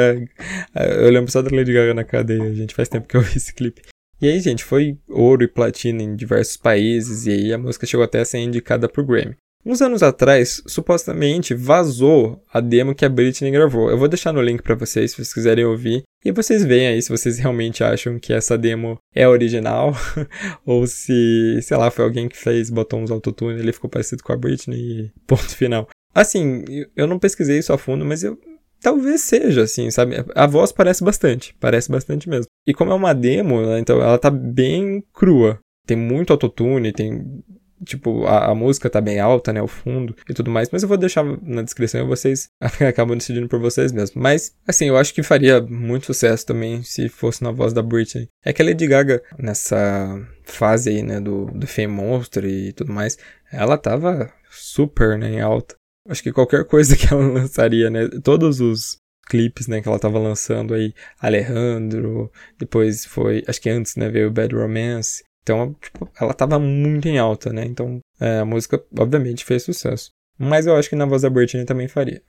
Eu 0.74 1.10
lembro 1.10 1.30
só 1.30 1.42
da 1.42 1.54
Lady 1.54 1.72
Gaga 1.72 1.94
na 1.94 2.04
cadeia, 2.04 2.54
gente. 2.54 2.74
Faz 2.74 2.88
tempo 2.88 3.06
que 3.06 3.16
eu 3.16 3.20
vi 3.20 3.36
esse 3.36 3.54
clipe. 3.54 3.82
E 4.20 4.28
aí, 4.28 4.38
gente, 4.40 4.64
foi 4.64 4.98
ouro 5.08 5.42
e 5.42 5.48
platina 5.48 6.02
em 6.02 6.14
diversos 6.14 6.56
países, 6.56 7.26
e 7.26 7.30
aí 7.30 7.52
a 7.52 7.58
música 7.58 7.86
chegou 7.86 8.04
até 8.04 8.20
a 8.20 8.24
ser 8.24 8.38
indicada 8.38 8.88
pro 8.88 9.04
Grammy. 9.04 9.34
Uns 9.64 9.82
anos 9.82 10.02
atrás, 10.02 10.62
supostamente 10.66 11.54
vazou 11.54 12.42
a 12.52 12.60
demo 12.60 12.94
que 12.94 13.04
a 13.04 13.08
Britney 13.08 13.50
gravou. 13.50 13.90
Eu 13.90 13.98
vou 13.98 14.08
deixar 14.08 14.32
no 14.32 14.40
link 14.40 14.62
para 14.62 14.74
vocês 14.74 15.10
se 15.10 15.16
vocês 15.16 15.34
quiserem 15.34 15.64
ouvir. 15.64 16.02
E 16.24 16.32
vocês 16.32 16.64
veem 16.64 16.88
aí 16.88 17.02
se 17.02 17.08
vocês 17.08 17.38
realmente 17.38 17.82
acham 17.82 18.18
que 18.18 18.32
essa 18.32 18.58
demo 18.58 18.98
é 19.14 19.26
original 19.26 19.92
ou 20.66 20.86
se, 20.86 21.60
sei 21.62 21.76
lá, 21.76 21.90
foi 21.90 22.04
alguém 22.04 22.28
que 22.28 22.36
fez, 22.36 22.68
botou 22.68 23.00
uns 23.00 23.10
autotune, 23.10 23.58
ele 23.58 23.72
ficou 23.72 23.88
parecido 23.88 24.22
com 24.22 24.32
a 24.32 24.36
Britney 24.36 25.10
ponto 25.26 25.56
final. 25.56 25.88
Assim, 26.14 26.64
eu 26.94 27.06
não 27.06 27.18
pesquisei 27.18 27.58
isso 27.58 27.72
a 27.72 27.78
fundo, 27.78 28.04
mas 28.04 28.22
eu 28.22 28.38
talvez 28.80 29.22
seja 29.22 29.62
assim, 29.62 29.90
sabe? 29.90 30.16
A 30.34 30.46
voz 30.46 30.72
parece 30.72 31.04
bastante, 31.04 31.54
parece 31.60 31.90
bastante 31.90 32.28
mesmo. 32.28 32.46
E 32.66 32.74
como 32.74 32.90
é 32.90 32.94
uma 32.94 33.14
demo, 33.14 33.64
né, 33.64 33.78
então 33.78 34.00
ela 34.02 34.18
tá 34.18 34.30
bem 34.30 35.02
crua. 35.12 35.58
Tem 35.86 35.96
muito 35.96 36.32
autotune, 36.32 36.92
tem 36.92 37.42
tipo, 37.84 38.26
a, 38.26 38.50
a, 38.50 38.54
música 38.54 38.90
tá 38.90 39.00
bem 39.00 39.18
alta, 39.18 39.52
né, 39.52 39.62
o 39.62 39.66
fundo 39.66 40.14
e 40.28 40.34
tudo 40.34 40.50
mais, 40.50 40.68
mas 40.70 40.82
eu 40.82 40.88
vou 40.88 40.98
deixar 40.98 41.24
na 41.42 41.62
descrição 41.62 42.00
e 42.00 42.06
vocês 42.06 42.48
acabam 42.86 43.16
decidindo 43.16 43.48
por 43.48 43.60
vocês 43.60 43.92
mesmos. 43.92 44.14
Mas, 44.14 44.54
assim, 44.66 44.86
eu 44.86 44.96
acho 44.96 45.14
que 45.14 45.22
faria 45.22 45.60
muito 45.60 46.06
sucesso 46.06 46.46
também 46.46 46.82
se 46.82 47.08
fosse 47.08 47.42
na 47.42 47.50
voz 47.50 47.72
da 47.72 47.82
Britney. 47.82 48.28
É 48.44 48.52
que 48.52 48.62
a 48.62 48.64
Lady 48.64 48.86
Gaga, 48.86 49.22
nessa 49.38 50.20
fase 50.44 50.90
aí, 50.90 51.02
né, 51.02 51.20
do, 51.20 51.46
do 51.46 51.66
Fame 51.66 51.88
Monster 51.88 52.44
e 52.44 52.72
tudo 52.72 52.92
mais, 52.92 53.18
ela 53.52 53.78
tava 53.78 54.32
super, 54.50 55.18
né, 55.18 55.30
em 55.30 55.40
alta. 55.40 55.74
Acho 56.08 56.22
que 56.22 56.32
qualquer 56.32 56.64
coisa 56.64 56.96
que 56.96 57.12
ela 57.12 57.26
lançaria, 57.26 57.90
né, 57.90 58.08
todos 58.22 58.60
os 58.60 58.98
clipes, 59.28 59.68
né, 59.68 59.80
que 59.80 59.88
ela 59.88 59.98
tava 59.98 60.18
lançando 60.18 60.74
aí, 60.74 60.92
Alejandro, 61.20 62.30
depois 62.58 63.04
foi, 63.04 63.44
acho 63.46 63.60
que 63.60 63.70
antes, 63.70 63.94
né, 63.94 64.08
veio 64.08 64.30
Bad 64.30 64.54
Romance, 64.54 65.22
então, 65.42 65.74
tipo, 65.80 66.08
ela 66.20 66.34
tava 66.34 66.58
muito 66.58 67.08
em 67.08 67.18
alta, 67.18 67.52
né? 67.52 67.64
Então, 67.64 68.00
é, 68.20 68.40
a 68.40 68.44
música, 68.44 68.82
obviamente, 68.98 69.44
fez 69.44 69.62
sucesso. 69.62 70.10
Mas 70.38 70.66
eu 70.66 70.76
acho 70.76 70.88
que 70.88 70.96
na 70.96 71.06
voz 71.06 71.22
da 71.22 71.30
Britney 71.30 71.64
também 71.64 71.88
faria. 71.88 72.22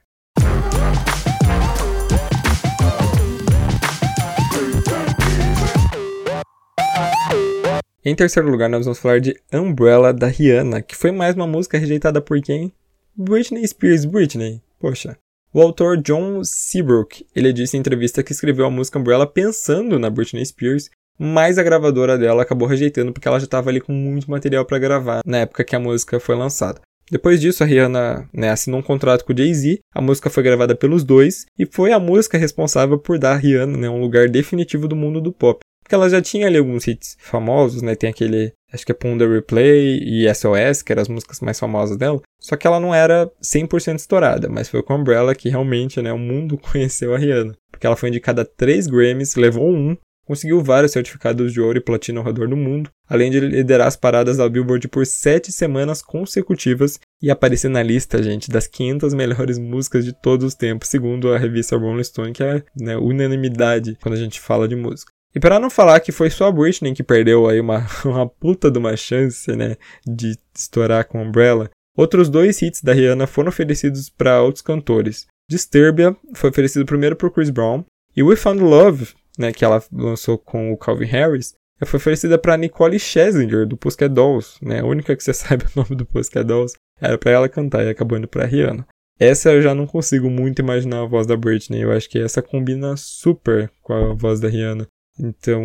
Em 8.03 8.15
terceiro 8.15 8.49
lugar, 8.49 8.69
nós 8.69 8.85
vamos 8.85 8.97
falar 8.97 9.19
de 9.19 9.39
Umbrella 9.53 10.11
da 10.11 10.27
Rihanna, 10.27 10.81
que 10.81 10.95
foi 10.95 11.11
mais 11.11 11.35
uma 11.35 11.45
música 11.45 11.77
rejeitada 11.77 12.19
por 12.19 12.41
quem? 12.41 12.73
Britney 13.15 13.67
Spears 13.67 14.05
Britney. 14.05 14.61
Poxa. 14.79 15.17
O 15.53 15.61
autor 15.61 15.97
John 16.01 16.43
Seabrook, 16.43 17.27
ele 17.35 17.51
disse 17.51 17.75
em 17.75 17.81
entrevista 17.81 18.23
que 18.23 18.31
escreveu 18.31 18.65
a 18.65 18.71
música 18.71 18.97
Umbrella 18.97 19.27
pensando 19.27 19.99
na 19.99 20.09
Britney 20.09 20.45
Spears 20.45 20.89
mas 21.23 21.59
a 21.59 21.63
gravadora 21.63 22.17
dela 22.17 22.41
acabou 22.41 22.67
rejeitando 22.67 23.13
porque 23.13 23.27
ela 23.27 23.39
já 23.39 23.45
estava 23.45 23.69
ali 23.69 23.79
com 23.79 23.93
muito 23.93 24.31
material 24.31 24.65
para 24.65 24.79
gravar 24.79 25.21
na 25.23 25.37
época 25.37 25.63
que 25.63 25.75
a 25.75 25.79
música 25.79 26.19
foi 26.19 26.35
lançada. 26.35 26.81
Depois 27.11 27.39
disso, 27.39 27.61
a 27.61 27.67
Rihanna 27.67 28.27
né, 28.33 28.49
assinou 28.49 28.79
um 28.79 28.83
contrato 28.83 29.23
com 29.23 29.31
o 29.31 29.37
Jay-Z, 29.37 29.81
a 29.93 30.01
música 30.01 30.31
foi 30.31 30.41
gravada 30.41 30.73
pelos 30.73 31.03
dois, 31.03 31.45
e 31.59 31.65
foi 31.67 31.91
a 31.91 31.99
música 31.99 32.39
responsável 32.39 32.97
por 32.97 33.19
dar 33.19 33.33
a 33.33 33.35
Rihanna 33.35 33.77
né, 33.77 33.87
um 33.87 33.99
lugar 34.01 34.29
definitivo 34.29 34.87
do 34.87 34.95
mundo 34.95 35.21
do 35.21 35.31
pop. 35.31 35.59
Porque 35.83 35.93
ela 35.93 36.09
já 36.09 36.21
tinha 36.21 36.47
ali 36.47 36.57
alguns 36.57 36.87
hits 36.87 37.17
famosos, 37.19 37.81
né? 37.81 37.95
Tem 37.95 38.09
aquele, 38.09 38.53
acho 38.71 38.85
que 38.85 38.91
é 38.93 38.95
Ponder 38.95 39.29
Replay 39.29 39.99
e 40.01 40.33
SOS, 40.33 40.81
que 40.81 40.91
eram 40.91 41.01
as 41.01 41.09
músicas 41.09 41.41
mais 41.41 41.59
famosas 41.59 41.97
dela. 41.97 42.21
Só 42.39 42.55
que 42.55 42.65
ela 42.65 42.79
não 42.79 42.95
era 42.95 43.29
100% 43.43 43.97
estourada, 43.97 44.47
mas 44.47 44.69
foi 44.69 44.81
com 44.81 44.95
Umbrella 44.95 45.35
que 45.35 45.49
realmente 45.49 46.01
né, 46.01 46.13
o 46.13 46.17
mundo 46.17 46.57
conheceu 46.71 47.13
a 47.13 47.17
Rihanna. 47.17 47.53
Porque 47.69 47.85
ela 47.85 47.97
foi 47.97 48.09
indicada 48.09 48.43
a 48.43 48.45
3 48.45 48.87
Grammys, 48.87 49.35
levou 49.35 49.69
um, 49.69 49.97
conseguiu 50.31 50.63
vários 50.63 50.93
certificados 50.93 51.51
de 51.51 51.59
ouro 51.59 51.77
e 51.77 51.81
platina 51.81 52.21
ao 52.21 52.25
redor 52.25 52.47
do 52.47 52.55
mundo, 52.55 52.89
além 53.05 53.29
de 53.29 53.37
liderar 53.41 53.85
as 53.85 53.97
paradas 53.97 54.37
da 54.37 54.47
Billboard 54.47 54.87
por 54.87 55.05
sete 55.05 55.51
semanas 55.51 56.01
consecutivas 56.01 56.97
e 57.21 57.29
aparecer 57.29 57.69
na 57.69 57.83
lista, 57.83 58.23
gente, 58.23 58.49
das 58.49 58.65
500 58.65 59.13
melhores 59.13 59.59
músicas 59.59 60.05
de 60.05 60.13
todos 60.13 60.45
os 60.45 60.55
tempos, 60.55 60.87
segundo 60.87 61.33
a 61.33 61.37
revista 61.37 61.75
Rolling 61.75 62.05
Stone, 62.05 62.31
que 62.31 62.41
é 62.41 62.63
né, 62.79 62.95
unanimidade 62.95 63.97
quando 64.01 64.15
a 64.15 64.17
gente 64.17 64.39
fala 64.39 64.69
de 64.69 64.75
música. 64.77 65.11
E 65.35 65.39
para 65.39 65.59
não 65.59 65.69
falar 65.69 65.99
que 65.99 66.13
foi 66.13 66.29
só 66.29 66.47
a 66.47 66.51
Britney 66.51 66.93
que 66.93 67.03
perdeu 67.03 67.49
aí 67.49 67.59
uma, 67.59 67.85
uma 68.05 68.25
puta 68.25 68.71
de 68.71 68.79
uma 68.79 68.95
chance, 68.95 69.53
né, 69.53 69.75
de 70.07 70.37
estourar 70.55 71.05
com 71.09 71.21
Umbrella, 71.21 71.69
outros 71.97 72.29
dois 72.29 72.61
hits 72.61 72.81
da 72.81 72.93
Rihanna 72.93 73.27
foram 73.27 73.49
oferecidos 73.49 74.09
para 74.09 74.41
outros 74.41 74.61
cantores. 74.61 75.27
Disturbia 75.49 76.15
foi 76.33 76.51
oferecido 76.51 76.85
primeiro 76.85 77.17
por 77.17 77.33
Chris 77.33 77.49
Brown 77.49 77.83
e 78.15 78.23
We 78.23 78.37
Found 78.37 78.61
Love 78.61 79.09
né, 79.37 79.51
que 79.51 79.63
ela 79.63 79.83
lançou 79.91 80.37
com 80.37 80.71
o 80.71 80.77
Calvin 80.77 81.05
Harris, 81.05 81.53
foi 81.85 81.97
oferecida 81.97 82.37
para 82.37 82.57
Nicole 82.57 82.99
Scherzinger, 82.99 83.67
do 83.67 83.75
Pussycat 83.75 84.13
Dolls, 84.13 84.57
né? 84.61 84.81
A 84.81 84.85
única 84.85 85.15
que 85.15 85.23
você 85.23 85.33
sabe 85.33 85.65
o 85.65 85.79
nome 85.79 85.95
do 85.95 86.05
Pussycat 86.05 86.45
Dolls 86.45 86.75
era 86.99 87.17
para 87.17 87.31
ela 87.31 87.49
cantar 87.49 87.83
e 87.83 87.89
acabou 87.89 88.17
indo 88.17 88.27
pra 88.27 88.45
Rihanna. 88.45 88.85
Essa 89.19 89.51
eu 89.51 89.61
já 89.61 89.75
não 89.75 89.85
consigo 89.85 90.29
muito 90.29 90.59
imaginar 90.59 91.01
a 91.01 91.05
voz 91.05 91.27
da 91.27 91.37
Britney. 91.37 91.81
Eu 91.81 91.91
acho 91.91 92.09
que 92.09 92.19
essa 92.19 92.41
combina 92.41 92.95
super 92.97 93.71
com 93.81 93.93
a 93.93 94.13
voz 94.13 94.39
da 94.39 94.47
Rihanna. 94.47 94.87
Então, 95.19 95.61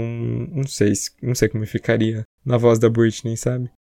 não 0.53 0.67
sei, 0.67 0.93
não 1.23 1.35
sei 1.35 1.49
como 1.49 1.67
ficaria 1.67 2.23
na 2.45 2.59
voz 2.59 2.79
da 2.79 2.91
Britney, 2.91 3.37
sabe? 3.37 3.71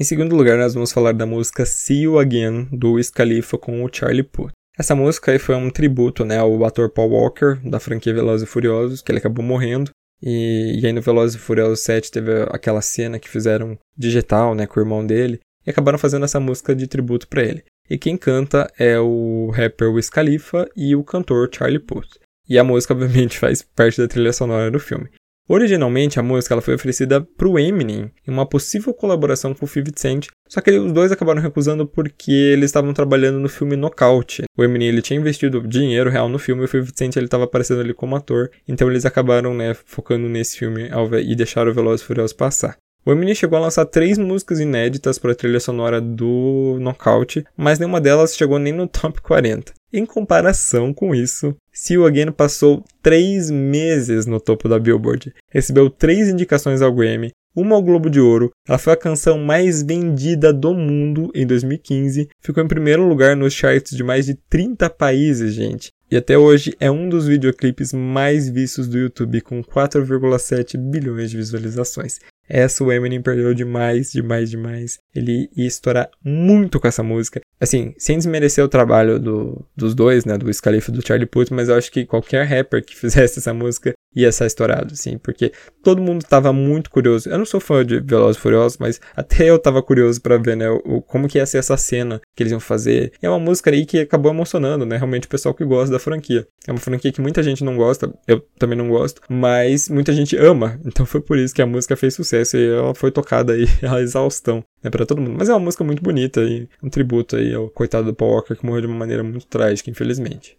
Em 0.00 0.04
segundo 0.04 0.34
lugar, 0.34 0.56
nós 0.56 0.72
vamos 0.72 0.92
falar 0.92 1.12
da 1.12 1.26
música 1.26 1.66
See 1.66 2.04
You 2.04 2.18
Again, 2.18 2.68
do 2.72 2.92
Wiz 2.92 3.10
Khalifa 3.10 3.58
com 3.58 3.84
o 3.84 3.90
Charlie 3.92 4.22
Puth. 4.22 4.50
Essa 4.78 4.94
música 4.94 5.30
aí 5.30 5.38
foi 5.38 5.54
um 5.54 5.68
tributo 5.68 6.24
né, 6.24 6.38
ao 6.38 6.64
ator 6.64 6.88
Paul 6.88 7.10
Walker, 7.10 7.60
da 7.62 7.78
franquia 7.78 8.14
Velozes 8.14 8.48
e 8.48 8.50
Furiosos, 8.50 9.02
que 9.02 9.12
ele 9.12 9.18
acabou 9.18 9.44
morrendo. 9.44 9.90
E, 10.22 10.80
e 10.80 10.86
aí 10.86 10.92
no 10.94 11.02
Velozes 11.02 11.36
e 11.36 11.38
Furiosos 11.38 11.80
7 11.80 12.10
teve 12.10 12.32
aquela 12.44 12.80
cena 12.80 13.18
que 13.18 13.28
fizeram 13.28 13.76
digital 13.94 14.54
né, 14.54 14.66
com 14.66 14.80
o 14.80 14.82
irmão 14.82 15.06
dele, 15.06 15.38
e 15.66 15.70
acabaram 15.70 15.98
fazendo 15.98 16.24
essa 16.24 16.40
música 16.40 16.74
de 16.74 16.86
tributo 16.86 17.28
para 17.28 17.42
ele. 17.42 17.62
E 17.90 17.98
quem 17.98 18.16
canta 18.16 18.72
é 18.78 18.98
o 18.98 19.50
rapper 19.52 19.92
Wiz 19.92 20.08
Khalifa 20.08 20.66
e 20.74 20.96
o 20.96 21.04
cantor 21.04 21.50
Charlie 21.52 21.78
Puth. 21.78 22.16
E 22.48 22.58
a 22.58 22.64
música, 22.64 22.94
obviamente, 22.96 23.38
faz 23.38 23.60
parte 23.60 24.00
da 24.00 24.08
trilha 24.08 24.32
sonora 24.32 24.70
do 24.70 24.80
filme. 24.80 25.10
Originalmente, 25.52 26.20
a 26.20 26.22
música 26.22 26.54
ela 26.54 26.62
foi 26.62 26.76
oferecida 26.76 27.20
para 27.20 27.48
o 27.48 27.58
Eminem 27.58 28.08
em 28.24 28.30
uma 28.30 28.46
possível 28.46 28.94
colaboração 28.94 29.52
com 29.52 29.64
o 29.64 29.68
50 29.68 30.00
Cent, 30.00 30.26
só 30.48 30.60
que 30.60 30.70
os 30.70 30.92
dois 30.92 31.10
acabaram 31.10 31.42
recusando 31.42 31.84
porque 31.84 32.30
eles 32.30 32.66
estavam 32.66 32.94
trabalhando 32.94 33.40
no 33.40 33.48
filme 33.48 33.74
Knockout. 33.74 34.44
O 34.56 34.62
Eminem 34.62 34.86
ele 34.86 35.02
tinha 35.02 35.18
investido 35.18 35.66
dinheiro 35.66 36.08
real 36.08 36.28
no 36.28 36.38
filme 36.38 36.62
e 36.62 36.66
o 36.66 36.68
50 36.68 36.92
Cent 36.94 37.16
ele 37.16 37.24
estava 37.24 37.42
aparecendo 37.42 37.80
ali 37.80 37.92
como 37.92 38.14
ator, 38.14 38.48
então 38.68 38.88
eles 38.88 39.04
acabaram 39.04 39.52
né, 39.52 39.74
focando 39.74 40.28
nesse 40.28 40.56
filme 40.56 40.88
e 41.26 41.34
deixaram 41.34 41.72
o 41.72 41.74
Velozes 41.74 42.02
e 42.02 42.06
Furiosos 42.06 42.32
passar. 42.32 42.76
O 43.04 43.10
Eminem 43.10 43.34
chegou 43.34 43.58
a 43.58 43.62
lançar 43.62 43.86
três 43.86 44.18
músicas 44.18 44.60
inéditas 44.60 45.18
para 45.18 45.32
a 45.32 45.34
trilha 45.34 45.58
sonora 45.58 46.00
do 46.00 46.76
Knockout, 46.78 47.44
mas 47.56 47.80
nenhuma 47.80 48.00
delas 48.00 48.36
chegou 48.36 48.56
nem 48.60 48.72
no 48.72 48.86
top 48.86 49.20
40. 49.20 49.72
Em 49.92 50.06
comparação 50.06 50.94
com 50.94 51.12
isso, 51.12 51.56
See 51.72 51.94
You 51.94 52.06
Again 52.06 52.30
passou 52.30 52.84
três 53.02 53.50
meses 53.50 54.24
no 54.24 54.38
topo 54.38 54.68
da 54.68 54.78
Billboard, 54.78 55.34
recebeu 55.50 55.90
três 55.90 56.28
indicações 56.28 56.80
ao 56.80 56.94
Grammy, 56.94 57.32
uma 57.56 57.74
ao 57.74 57.82
Globo 57.82 58.08
de 58.08 58.20
Ouro, 58.20 58.52
ela 58.68 58.78
foi 58.78 58.92
a 58.92 58.96
canção 58.96 59.36
mais 59.36 59.82
vendida 59.82 60.52
do 60.52 60.72
mundo 60.72 61.32
em 61.34 61.44
2015, 61.44 62.28
ficou 62.40 62.62
em 62.62 62.68
primeiro 62.68 63.04
lugar 63.08 63.34
nos 63.34 63.52
charts 63.52 63.96
de 63.96 64.04
mais 64.04 64.26
de 64.26 64.34
30 64.48 64.88
países, 64.88 65.54
gente. 65.54 65.90
E 66.08 66.16
até 66.16 66.38
hoje 66.38 66.74
é 66.78 66.88
um 66.88 67.08
dos 67.08 67.26
videoclipes 67.26 67.92
mais 67.92 68.48
vistos 68.48 68.86
do 68.86 68.98
YouTube, 68.98 69.40
com 69.40 69.62
4,7 69.62 70.76
bilhões 70.76 71.30
de 71.30 71.36
visualizações. 71.36 72.18
Essa 72.48 72.82
o 72.82 72.90
Eminem 72.90 73.22
perdeu 73.22 73.54
demais, 73.54 74.10
demais, 74.10 74.50
demais. 74.50 74.98
Ele 75.14 75.48
ia 75.56 75.68
estourar 75.68 76.10
muito 76.24 76.80
com 76.80 76.88
essa 76.88 77.02
música. 77.02 77.40
Assim, 77.60 77.94
sem 77.98 78.16
desmerecer 78.16 78.64
o 78.64 78.68
trabalho 78.68 79.18
do, 79.18 79.64
dos 79.76 79.94
dois, 79.94 80.24
né? 80.24 80.38
Do 80.38 80.52
Scalifa 80.52 80.90
e 80.90 80.94
do 80.94 81.06
Charlie 81.06 81.26
Puth, 81.26 81.50
mas 81.50 81.68
eu 81.68 81.74
acho 81.74 81.90
que 81.90 82.06
qualquer 82.06 82.46
rapper 82.46 82.84
que 82.84 82.96
fizesse 82.98 83.38
essa 83.38 83.52
música 83.52 83.94
ia 84.14 84.32
ser 84.32 84.46
estourado, 84.46 84.92
assim, 84.92 85.18
porque 85.18 85.52
todo 85.82 86.02
mundo 86.02 86.24
tava 86.24 86.52
muito 86.52 86.90
curioso. 86.90 87.28
Eu 87.28 87.38
não 87.38 87.44
sou 87.44 87.60
fã 87.60 87.84
de 87.84 88.00
Velozes 88.00 88.36
e 88.36 88.40
Furiosos, 88.40 88.78
mas 88.78 89.00
até 89.14 89.48
eu 89.48 89.58
tava 89.58 89.82
curioso 89.82 90.20
para 90.20 90.36
ver, 90.36 90.56
né, 90.56 90.68
o, 90.68 91.00
como 91.00 91.28
que 91.28 91.38
ia 91.38 91.46
ser 91.46 91.58
essa 91.58 91.76
cena 91.76 92.20
que 92.34 92.42
eles 92.42 92.50
iam 92.50 92.60
fazer. 92.60 93.12
E 93.22 93.26
é 93.26 93.30
uma 93.30 93.38
música 93.38 93.70
aí 93.70 93.86
que 93.86 94.00
acabou 94.00 94.32
emocionando, 94.32 94.84
né, 94.84 94.96
realmente 94.96 95.26
o 95.26 95.30
pessoal 95.30 95.54
que 95.54 95.64
gosta 95.64 95.92
da 95.92 95.98
franquia. 95.98 96.46
É 96.66 96.72
uma 96.72 96.80
franquia 96.80 97.12
que 97.12 97.20
muita 97.20 97.42
gente 97.42 97.62
não 97.62 97.76
gosta, 97.76 98.12
eu 98.26 98.40
também 98.58 98.76
não 98.76 98.88
gosto, 98.88 99.20
mas 99.28 99.88
muita 99.88 100.12
gente 100.12 100.36
ama. 100.36 100.78
Então 100.90 101.06
foi 101.06 101.20
por 101.20 101.38
isso 101.38 101.54
que 101.54 101.62
a 101.62 101.66
música 101.66 101.94
fez 101.94 102.14
sucesso 102.14 102.56
e 102.56 102.68
ela 102.68 102.94
foi 102.94 103.12
tocada 103.12 103.52
aí 103.52 103.64
a 103.88 104.00
exaustão, 104.00 104.64
né, 104.82 104.90
para 104.90 105.06
todo 105.06 105.20
mundo. 105.20 105.36
Mas 105.38 105.48
é 105.48 105.52
uma 105.52 105.60
música 105.60 105.84
muito 105.84 106.02
bonita 106.02 106.40
e 106.42 106.68
um 106.82 106.90
tributo 106.90 107.36
aí 107.36 107.49
é 107.50 107.52
aí 107.52 107.54
ao 107.56 107.68
coitado 107.68 108.06
do 108.06 108.14
Paul 108.14 108.32
Walker 108.32 108.54
que 108.54 108.64
morreu 108.64 108.82
de 108.82 108.86
uma 108.86 108.96
maneira 108.96 109.24
muito 109.24 109.46
trágica, 109.46 109.90
infelizmente. 109.90 110.56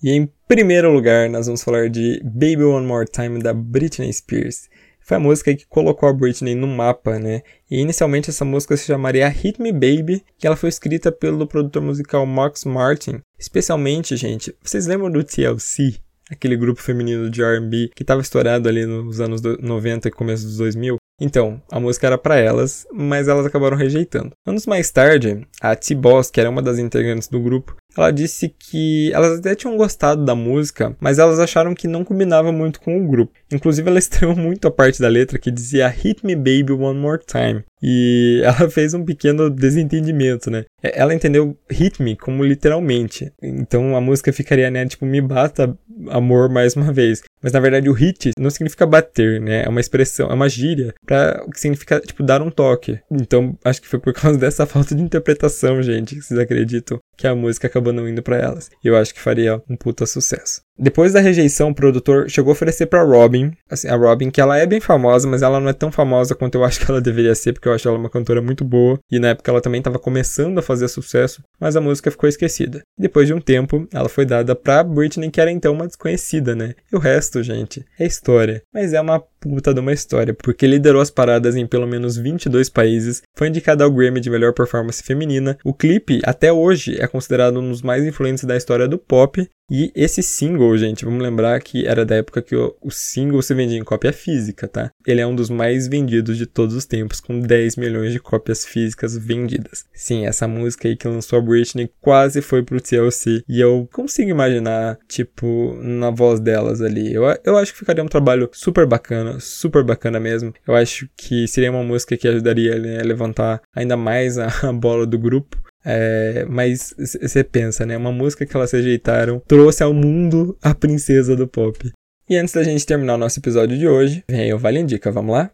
E 0.00 0.10
em 0.10 0.28
primeiro 0.48 0.92
lugar, 0.92 1.28
nós 1.28 1.46
vamos 1.46 1.62
falar 1.62 1.88
de 1.88 2.20
Baby 2.24 2.64
One 2.64 2.86
More 2.86 3.06
Time 3.06 3.40
da 3.42 3.52
Britney 3.52 4.12
Spears. 4.12 4.68
Foi 5.00 5.16
a 5.16 5.20
música 5.20 5.54
que 5.54 5.66
colocou 5.66 6.08
a 6.08 6.12
Britney 6.12 6.54
no 6.54 6.66
mapa, 6.66 7.18
né? 7.18 7.42
E 7.68 7.80
inicialmente 7.80 8.30
essa 8.30 8.44
música 8.44 8.76
se 8.76 8.86
chamaria 8.86 9.28
Hit 9.28 9.60
Me 9.60 9.72
Baby, 9.72 10.24
que 10.38 10.46
ela 10.46 10.56
foi 10.56 10.68
escrita 10.68 11.10
pelo 11.10 11.46
produtor 11.46 11.82
musical 11.82 12.24
Max 12.26 12.64
Martin. 12.64 13.20
Especialmente, 13.38 14.16
gente, 14.16 14.54
vocês 14.62 14.86
lembram 14.86 15.10
do 15.10 15.24
TLC? 15.24 16.00
Aquele 16.32 16.56
grupo 16.56 16.80
feminino 16.80 17.28
de 17.30 17.42
R&B 17.42 17.90
que 17.94 18.02
estava 18.02 18.22
estourado 18.22 18.68
ali 18.68 18.86
nos 18.86 19.20
anos 19.20 19.42
90 19.42 20.08
e 20.08 20.10
começo 20.10 20.44
dos 20.46 20.56
2000? 20.56 20.96
Então, 21.20 21.62
a 21.70 21.78
música 21.78 22.06
era 22.06 22.18
para 22.18 22.36
elas, 22.36 22.86
mas 22.92 23.28
elas 23.28 23.46
acabaram 23.46 23.76
rejeitando. 23.76 24.32
Anos 24.46 24.66
mais 24.66 24.90
tarde, 24.90 25.46
a 25.60 25.76
T-Boss, 25.76 26.30
que 26.30 26.40
era 26.40 26.50
uma 26.50 26.62
das 26.62 26.78
integrantes 26.78 27.28
do 27.28 27.38
grupo, 27.38 27.76
ela 27.96 28.10
disse 28.10 28.48
que 28.48 29.12
elas 29.12 29.38
até 29.38 29.54
tinham 29.54 29.76
gostado 29.76 30.24
da 30.24 30.34
música, 30.34 30.96
mas 31.00 31.18
elas 31.18 31.38
acharam 31.38 31.74
que 31.74 31.88
não 31.88 32.04
combinava 32.04 32.52
muito 32.52 32.80
com 32.80 33.02
o 33.02 33.08
grupo. 33.08 33.32
Inclusive, 33.52 33.88
ela 33.88 33.98
estranhou 34.00 34.36
muito 34.36 34.66
a 34.66 34.70
parte 34.70 35.00
da 35.00 35.08
letra 35.08 35.38
que 35.38 35.50
dizia 35.50 35.88
Hit 35.88 36.24
Me 36.24 36.34
Baby 36.34 36.72
One 36.72 36.98
More 36.98 37.20
Time. 37.24 37.64
E 37.82 38.40
ela 38.46 38.70
fez 38.70 38.94
um 38.94 39.04
pequeno 39.04 39.50
desentendimento, 39.50 40.50
né? 40.50 40.64
Ela 40.82 41.14
entendeu 41.14 41.58
hit 41.68 42.00
me 42.02 42.16
como 42.16 42.44
literalmente. 42.44 43.32
Então 43.42 43.96
a 43.96 44.00
música 44.00 44.32
ficaria, 44.32 44.70
né? 44.70 44.86
Tipo, 44.86 45.04
me 45.04 45.20
bata 45.20 45.76
amor 46.08 46.48
mais 46.48 46.74
uma 46.76 46.92
vez. 46.92 47.22
Mas 47.42 47.52
na 47.52 47.60
verdade 47.60 47.88
o 47.88 47.92
hit 47.92 48.30
não 48.38 48.50
significa 48.50 48.86
bater, 48.86 49.40
né? 49.40 49.64
É 49.64 49.68
uma 49.68 49.80
expressão, 49.80 50.30
é 50.30 50.34
uma 50.34 50.48
gíria 50.48 50.94
para 51.04 51.42
o 51.46 51.50
que 51.50 51.60
significa, 51.60 52.00
tipo, 52.00 52.22
dar 52.22 52.40
um 52.40 52.50
toque. 52.50 53.00
Então 53.10 53.58
acho 53.64 53.82
que 53.82 53.88
foi 53.88 53.98
por 53.98 54.12
causa 54.14 54.38
dessa 54.38 54.64
falta 54.64 54.94
de 54.94 55.02
interpretação, 55.02 55.82
gente, 55.82 56.20
vocês 56.20 56.38
acreditam 56.38 56.98
que 57.16 57.26
a 57.26 57.34
música 57.34 57.66
acabou 57.66 57.81
não 57.90 58.06
indo 58.06 58.22
para 58.22 58.36
elas. 58.36 58.70
E 58.84 58.88
eu 58.88 58.96
acho 58.96 59.14
que 59.14 59.20
faria 59.20 59.62
um 59.68 59.76
puta 59.76 60.04
sucesso. 60.04 60.60
Depois 60.78 61.12
da 61.12 61.20
rejeição, 61.20 61.70
o 61.70 61.74
produtor 61.74 62.28
chegou 62.30 62.50
a 62.50 62.52
oferecer 62.52 62.86
para 62.86 63.02
Robin, 63.02 63.52
assim, 63.70 63.88
a 63.88 63.96
Robin, 63.96 64.30
que 64.30 64.40
ela 64.40 64.58
é 64.58 64.66
bem 64.66 64.80
famosa, 64.80 65.28
mas 65.28 65.42
ela 65.42 65.60
não 65.60 65.68
é 65.68 65.72
tão 65.72 65.92
famosa 65.92 66.34
quanto 66.34 66.54
eu 66.56 66.64
acho 66.64 66.80
que 66.80 66.90
ela 66.90 67.00
deveria 67.00 67.34
ser, 67.34 67.52
porque 67.52 67.68
eu 67.68 67.72
acho 67.72 67.88
ela 67.88 67.98
uma 67.98 68.10
cantora 68.10 68.40
muito 68.40 68.64
boa, 68.64 68.98
e 69.10 69.18
na 69.18 69.28
época 69.28 69.50
ela 69.50 69.60
também 69.60 69.78
estava 69.80 69.98
começando 69.98 70.58
a 70.58 70.62
fazer 70.62 70.88
sucesso, 70.88 71.42
mas 71.60 71.76
a 71.76 71.80
música 71.80 72.10
ficou 72.10 72.28
esquecida. 72.28 72.82
Depois 72.98 73.26
de 73.26 73.34
um 73.34 73.40
tempo, 73.40 73.86
ela 73.92 74.08
foi 74.08 74.24
dada 74.24 74.54
para 74.54 74.82
Britney, 74.82 75.30
que 75.30 75.40
era 75.40 75.50
então 75.50 75.74
uma 75.74 75.86
desconhecida, 75.86 76.54
né? 76.54 76.74
E 76.90 76.96
o 76.96 76.98
resto, 76.98 77.42
gente, 77.42 77.84
é 77.98 78.06
história. 78.06 78.62
Mas 78.72 78.92
é 78.92 79.00
uma 79.00 79.20
puta 79.20 79.74
de 79.74 79.80
uma 79.80 79.92
história, 79.92 80.32
porque 80.32 80.66
liderou 80.66 81.02
as 81.02 81.10
paradas 81.10 81.56
em 81.56 81.66
pelo 81.66 81.86
menos 81.86 82.16
22 82.16 82.68
países, 82.68 83.22
foi 83.36 83.48
indicada 83.48 83.84
ao 83.84 83.90
Grammy 83.90 84.20
de 84.20 84.30
melhor 84.30 84.52
performance 84.52 85.02
feminina. 85.02 85.58
O 85.64 85.74
clipe, 85.74 86.20
até 86.24 86.52
hoje, 86.52 86.96
é 87.00 87.06
considerado 87.06 87.58
um 87.60 87.68
dos 87.68 87.82
mais 87.82 88.04
influentes 88.04 88.44
da 88.44 88.56
história 88.56 88.86
do 88.86 88.98
pop 88.98 89.48
e 89.70 89.90
esse 89.94 90.22
single, 90.22 90.76
gente, 90.76 91.04
vamos 91.04 91.22
lembrar 91.22 91.60
que 91.60 91.86
era 91.86 92.04
da 92.04 92.16
época 92.16 92.42
que 92.42 92.54
o, 92.54 92.76
o, 92.82 92.90
single 92.90 93.40
se 93.40 93.54
vendia 93.54 93.78
em 93.78 93.84
cópia 93.84 94.12
física, 94.12 94.68
tá? 94.68 94.90
Ele 95.06 95.20
é 95.20 95.26
um 95.26 95.34
dos 95.34 95.48
mais 95.48 95.88
vendidos 95.88 96.36
de 96.36 96.46
todos 96.46 96.74
os 96.74 96.84
tempos, 96.84 97.20
com 97.20 97.40
10 97.40 97.76
milhões 97.76 98.12
de 98.12 98.20
cópias 98.20 98.66
físicas 98.66 99.16
vendidas. 99.16 99.84
Sim, 99.94 100.26
essa 100.26 100.46
música 100.46 100.88
aí 100.88 100.96
que 100.96 101.08
lançou 101.08 101.38
a 101.38 101.42
Britney 101.42 101.90
quase 102.00 102.42
foi 102.42 102.62
pro 102.62 102.80
TLC. 102.80 103.42
E 103.48 103.60
eu 103.60 103.88
consigo 103.92 104.30
imaginar, 104.30 104.98
tipo, 105.08 105.74
na 105.82 106.10
voz 106.10 106.40
delas 106.40 106.80
ali. 106.80 107.12
Eu, 107.12 107.22
eu 107.44 107.56
acho 107.56 107.72
que 107.72 107.78
ficaria 107.78 108.04
um 108.04 108.08
trabalho 108.08 108.50
super 108.52 108.86
bacana, 108.86 109.38
super 109.40 109.82
bacana 109.82 110.20
mesmo. 110.20 110.52
Eu 110.66 110.74
acho 110.74 111.08
que 111.16 111.46
seria 111.48 111.70
uma 111.70 111.82
música 111.82 112.16
que 112.16 112.28
ajudaria 112.28 112.78
né, 112.78 113.00
a 113.00 113.04
levantar 113.04 113.62
ainda 113.74 113.96
mais 113.96 114.36
a, 114.38 114.48
a 114.68 114.72
bola 114.72 115.06
do 115.06 115.18
grupo. 115.18 115.62
É, 115.84 116.44
mas 116.48 116.94
você 116.96 117.42
pensa, 117.42 117.84
né? 117.84 117.96
Uma 117.96 118.12
música 118.12 118.46
que 118.46 118.56
elas 118.56 118.72
rejeitaram 118.72 119.40
trouxe 119.46 119.82
ao 119.82 119.92
mundo 119.92 120.56
a 120.62 120.74
princesa 120.74 121.34
do 121.34 121.48
pop. 121.48 121.90
E 122.28 122.36
antes 122.36 122.54
da 122.54 122.62
gente 122.62 122.86
terminar 122.86 123.14
o 123.14 123.18
nosso 123.18 123.40
episódio 123.40 123.76
de 123.76 123.86
hoje, 123.88 124.24
vem 124.28 124.42
aí 124.42 124.54
o 124.54 124.58
Vale 124.58 124.78
Indica, 124.78 125.10
vamos 125.10 125.32
lá? 125.32 125.50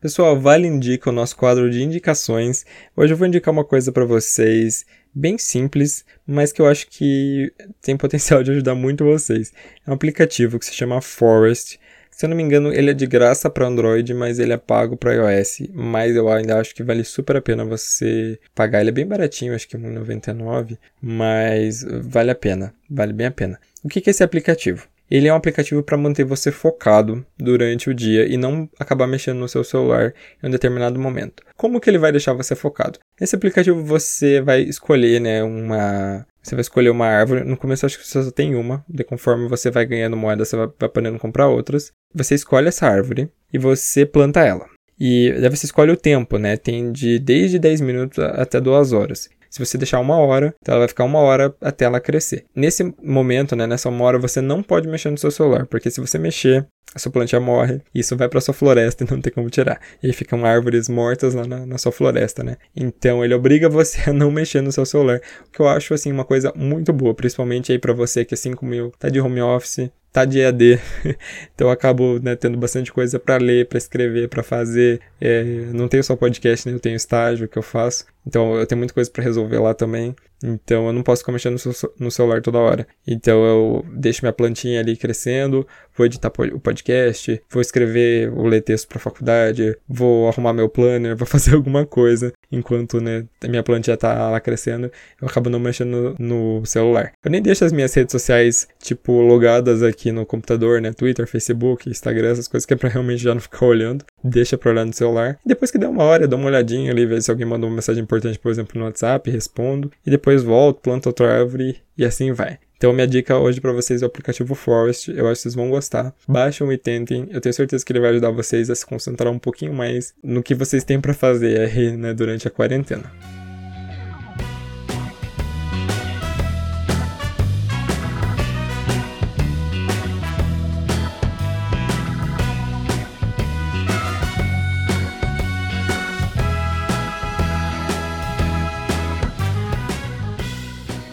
Pessoal, 0.00 0.38
Vale 0.40 0.66
Indica 0.66 1.10
o 1.10 1.12
nosso 1.12 1.36
quadro 1.36 1.70
de 1.70 1.80
indicações. 1.80 2.64
Hoje 2.96 3.12
eu 3.12 3.16
vou 3.16 3.26
indicar 3.26 3.52
uma 3.52 3.64
coisa 3.64 3.92
para 3.92 4.04
vocês 4.04 4.84
bem 5.14 5.38
simples, 5.38 6.04
mas 6.26 6.52
que 6.52 6.60
eu 6.60 6.66
acho 6.66 6.88
que 6.88 7.52
tem 7.80 7.96
potencial 7.96 8.42
de 8.42 8.50
ajudar 8.50 8.74
muito 8.74 9.04
vocês. 9.04 9.52
É 9.86 9.90
um 9.90 9.94
aplicativo 9.94 10.58
que 10.58 10.66
se 10.66 10.74
chama 10.74 11.00
Forest. 11.00 11.78
Se 12.22 12.26
eu 12.26 12.30
não 12.30 12.36
me 12.36 12.42
engano, 12.44 12.72
ele 12.72 12.92
é 12.92 12.94
de 12.94 13.04
graça 13.04 13.50
para 13.50 13.66
Android, 13.66 14.14
mas 14.14 14.38
ele 14.38 14.52
é 14.52 14.56
pago 14.56 14.96
para 14.96 15.12
iOS. 15.12 15.62
Mas 15.74 16.14
eu 16.14 16.28
ainda 16.28 16.60
acho 16.60 16.72
que 16.72 16.84
vale 16.84 17.02
super 17.02 17.36
a 17.36 17.42
pena 17.42 17.64
você 17.64 18.38
pagar. 18.54 18.80
Ele 18.80 18.90
é 18.90 18.92
bem 18.92 19.04
baratinho, 19.04 19.52
acho 19.52 19.68
que 19.68 19.74
é 19.74 19.80
R$1,99, 19.80 20.78
mas 21.02 21.84
vale 21.84 22.30
a 22.30 22.34
pena, 22.36 22.72
vale 22.88 23.12
bem 23.12 23.26
a 23.26 23.30
pena. 23.32 23.58
O 23.82 23.88
que 23.88 23.98
é 23.98 24.10
esse 24.12 24.22
aplicativo? 24.22 24.86
Ele 25.10 25.26
é 25.26 25.32
um 25.32 25.36
aplicativo 25.36 25.82
para 25.82 25.98
manter 25.98 26.22
você 26.22 26.52
focado 26.52 27.26
durante 27.36 27.90
o 27.90 27.94
dia 27.94 28.24
e 28.24 28.36
não 28.36 28.70
acabar 28.78 29.08
mexendo 29.08 29.38
no 29.38 29.48
seu 29.48 29.64
celular 29.64 30.14
em 30.40 30.46
um 30.46 30.50
determinado 30.50 31.00
momento. 31.00 31.42
Como 31.56 31.80
que 31.80 31.90
ele 31.90 31.98
vai 31.98 32.12
deixar 32.12 32.34
você 32.34 32.54
focado? 32.54 33.00
Nesse 33.20 33.34
aplicativo 33.34 33.82
você 33.82 34.40
vai 34.40 34.62
escolher 34.62 35.20
né, 35.20 35.42
uma, 35.42 36.24
você 36.42 36.54
vai 36.54 36.62
escolher 36.62 36.90
uma 36.90 37.06
árvore. 37.06 37.44
No 37.44 37.56
começo 37.56 37.86
acho 37.86 37.98
que 37.98 38.06
você 38.06 38.22
só 38.22 38.30
tem 38.30 38.54
uma. 38.54 38.84
De 38.88 39.04
conforme 39.04 39.48
você 39.48 39.70
vai 39.70 39.86
ganhando 39.86 40.16
moeda, 40.16 40.44
você 40.44 40.56
vai, 40.56 40.68
vai 40.78 40.88
podendo 40.88 41.18
comprar 41.18 41.48
outras. 41.48 41.92
Você 42.14 42.34
escolhe 42.34 42.68
essa 42.68 42.86
árvore 42.86 43.30
e 43.52 43.58
você 43.58 44.04
planta 44.04 44.40
ela. 44.40 44.66
E 44.98 45.32
daí 45.40 45.50
você 45.50 45.66
escolhe 45.66 45.90
o 45.92 45.96
tempo, 45.96 46.38
né? 46.38 46.56
Tem 46.56 46.92
de 46.92 47.18
desde 47.18 47.58
10 47.58 47.80
minutos 47.80 48.18
até 48.18 48.60
2 48.60 48.92
horas. 48.92 49.28
Se 49.52 49.58
você 49.58 49.76
deixar 49.76 50.00
uma 50.00 50.16
hora, 50.16 50.54
então 50.62 50.72
ela 50.72 50.80
vai 50.80 50.88
ficar 50.88 51.04
uma 51.04 51.18
hora 51.18 51.54
até 51.60 51.84
ela 51.84 52.00
crescer. 52.00 52.46
Nesse 52.56 52.94
momento, 53.02 53.54
né, 53.54 53.66
nessa 53.66 53.90
uma 53.90 54.02
hora, 54.02 54.18
você 54.18 54.40
não 54.40 54.62
pode 54.62 54.88
mexer 54.88 55.10
no 55.10 55.18
seu 55.18 55.30
celular, 55.30 55.66
porque 55.66 55.90
se 55.90 56.00
você 56.00 56.18
mexer, 56.18 56.66
a 56.94 56.98
sua 56.98 57.10
plantinha 57.10 57.40
morre, 57.40 57.80
isso 57.94 58.16
vai 58.16 58.28
para 58.28 58.40
sua 58.40 58.52
floresta 58.52 59.04
e 59.04 59.10
não 59.10 59.20
tem 59.20 59.32
como 59.32 59.48
tirar. 59.48 59.80
E 60.02 60.08
aí 60.08 60.12
ficam 60.12 60.44
árvores 60.44 60.88
mortas 60.88 61.34
lá 61.34 61.46
na, 61.46 61.64
na, 61.64 61.78
sua 61.78 61.90
floresta, 61.90 62.42
né? 62.42 62.56
Então 62.76 63.24
ele 63.24 63.34
obriga 63.34 63.68
você 63.70 64.10
a 64.10 64.12
não 64.12 64.30
mexer 64.30 64.60
no 64.60 64.72
seu 64.72 64.84
celular, 64.84 65.20
o 65.46 65.50
que 65.50 65.60
eu 65.60 65.68
acho 65.68 65.94
assim 65.94 66.12
uma 66.12 66.24
coisa 66.24 66.52
muito 66.54 66.92
boa, 66.92 67.14
principalmente 67.14 67.72
aí 67.72 67.78
para 67.78 67.92
você 67.92 68.24
que 68.24 68.34
assim 68.34 68.52
como 68.52 68.74
eu 68.74 68.92
tá 68.98 69.08
de 69.08 69.20
home 69.20 69.40
office, 69.40 69.90
tá 70.12 70.26
de 70.26 70.40
EAD, 70.40 70.78
então 71.54 71.68
eu 71.68 71.70
acabo 71.70 72.18
né, 72.18 72.36
tendo 72.36 72.58
bastante 72.58 72.92
coisa 72.92 73.18
para 73.18 73.38
ler, 73.38 73.66
para 73.66 73.78
escrever, 73.78 74.28
para 74.28 74.42
fazer. 74.42 75.00
É, 75.20 75.42
não 75.72 75.88
tenho 75.88 76.04
só 76.04 76.14
podcast, 76.14 76.68
né? 76.68 76.74
Eu 76.74 76.80
tenho 76.80 76.96
estágio 76.96 77.48
que 77.48 77.58
eu 77.58 77.62
faço, 77.62 78.04
então 78.26 78.56
eu 78.56 78.66
tenho 78.66 78.78
muita 78.78 78.92
coisa 78.92 79.10
para 79.10 79.24
resolver 79.24 79.58
lá 79.58 79.72
também. 79.72 80.14
Então 80.42 80.86
eu 80.86 80.92
não 80.92 81.02
posso 81.02 81.22
ficar 81.22 81.32
mexendo 81.32 81.56
no, 81.98 82.10
celular 82.10 82.40
toda 82.42 82.58
hora. 82.58 82.86
Então 83.06 83.44
eu 83.44 83.86
deixo 83.92 84.22
minha 84.22 84.32
plantinha 84.32 84.80
ali 84.80 84.96
crescendo, 84.96 85.66
vou 85.96 86.06
editar 86.06 86.32
o 86.54 86.60
podcast, 86.60 87.42
vou 87.50 87.60
escrever 87.60 88.32
ou 88.32 88.46
ler 88.46 88.62
texto 88.62 88.88
para 88.88 88.98
faculdade, 88.98 89.76
vou 89.88 90.28
arrumar 90.28 90.52
meu 90.52 90.68
planner, 90.68 91.14
vou 91.16 91.26
fazer 91.26 91.54
alguma 91.54 91.86
coisa 91.86 92.32
enquanto 92.50 93.00
né, 93.00 93.24
a 93.42 93.48
minha 93.48 93.62
plantinha 93.62 93.96
tá 93.96 94.30
lá 94.30 94.40
crescendo. 94.40 94.90
Eu 95.20 95.28
acabo 95.28 95.48
não 95.48 95.58
mexendo 95.58 96.14
no, 96.18 96.64
celular. 96.66 97.12
Eu 97.24 97.30
nem 97.30 97.42
deixo 97.42 97.64
as 97.64 97.72
minhas 97.72 97.92
redes 97.94 98.12
sociais 98.12 98.68
tipo 98.78 99.20
logadas 99.20 99.82
aqui 99.82 100.12
no 100.12 100.26
computador, 100.26 100.80
né? 100.80 100.92
Twitter, 100.92 101.26
Facebook, 101.26 101.88
Instagram, 101.88 102.30
essas 102.30 102.48
coisas 102.48 102.66
que 102.66 102.74
é 102.74 102.76
pra 102.76 102.88
realmente 102.88 103.22
já 103.22 103.34
não 103.34 103.40
ficar 103.40 103.66
olhando. 103.66 104.04
Deixa 104.22 104.56
pra 104.56 104.70
olhar 104.70 104.84
no 104.84 104.92
celular. 104.92 105.38
E 105.44 105.48
depois 105.48 105.70
que 105.70 105.78
der 105.78 105.88
uma 105.88 106.04
hora, 106.04 106.24
eu 106.24 106.28
dou 106.28 106.38
uma 106.38 106.48
olhadinha 106.48 106.90
ali, 106.90 107.06
ver 107.06 107.22
se 107.22 107.30
alguém 107.30 107.46
mandou 107.46 107.68
uma 107.68 107.76
mensagem 107.76 108.02
importante, 108.02 108.38
por 108.38 108.50
exemplo, 108.50 108.78
no 108.78 108.84
WhatsApp, 108.84 109.30
respondo. 109.30 109.90
E 110.06 110.10
depois 110.10 110.31
volto, 110.40 110.80
planto 110.80 111.06
outra 111.06 111.40
árvore 111.40 111.76
e 111.98 112.04
assim 112.04 112.32
vai. 112.32 112.58
Então, 112.76 112.92
minha 112.92 113.06
dica 113.06 113.38
hoje 113.38 113.60
para 113.60 113.72
vocês 113.72 114.02
é 114.02 114.04
o 114.04 114.08
aplicativo 114.08 114.54
Forest. 114.54 115.10
Eu 115.10 115.28
acho 115.28 115.36
que 115.36 115.42
vocês 115.42 115.54
vão 115.54 115.70
gostar. 115.70 116.12
Baixem 116.26 116.70
e 116.72 116.78
tentem. 116.78 117.28
Eu 117.30 117.40
tenho 117.40 117.52
certeza 117.52 117.84
que 117.84 117.92
ele 117.92 118.00
vai 118.00 118.10
ajudar 118.10 118.30
vocês 118.30 118.70
a 118.70 118.74
se 118.74 118.84
concentrar 118.84 119.32
um 119.32 119.38
pouquinho 119.38 119.72
mais 119.72 120.14
no 120.22 120.42
que 120.42 120.54
vocês 120.54 120.82
têm 120.82 121.00
para 121.00 121.14
fazer 121.14 121.60
aí, 121.60 121.96
né, 121.96 122.12
durante 122.12 122.48
a 122.48 122.50
quarentena. 122.50 123.41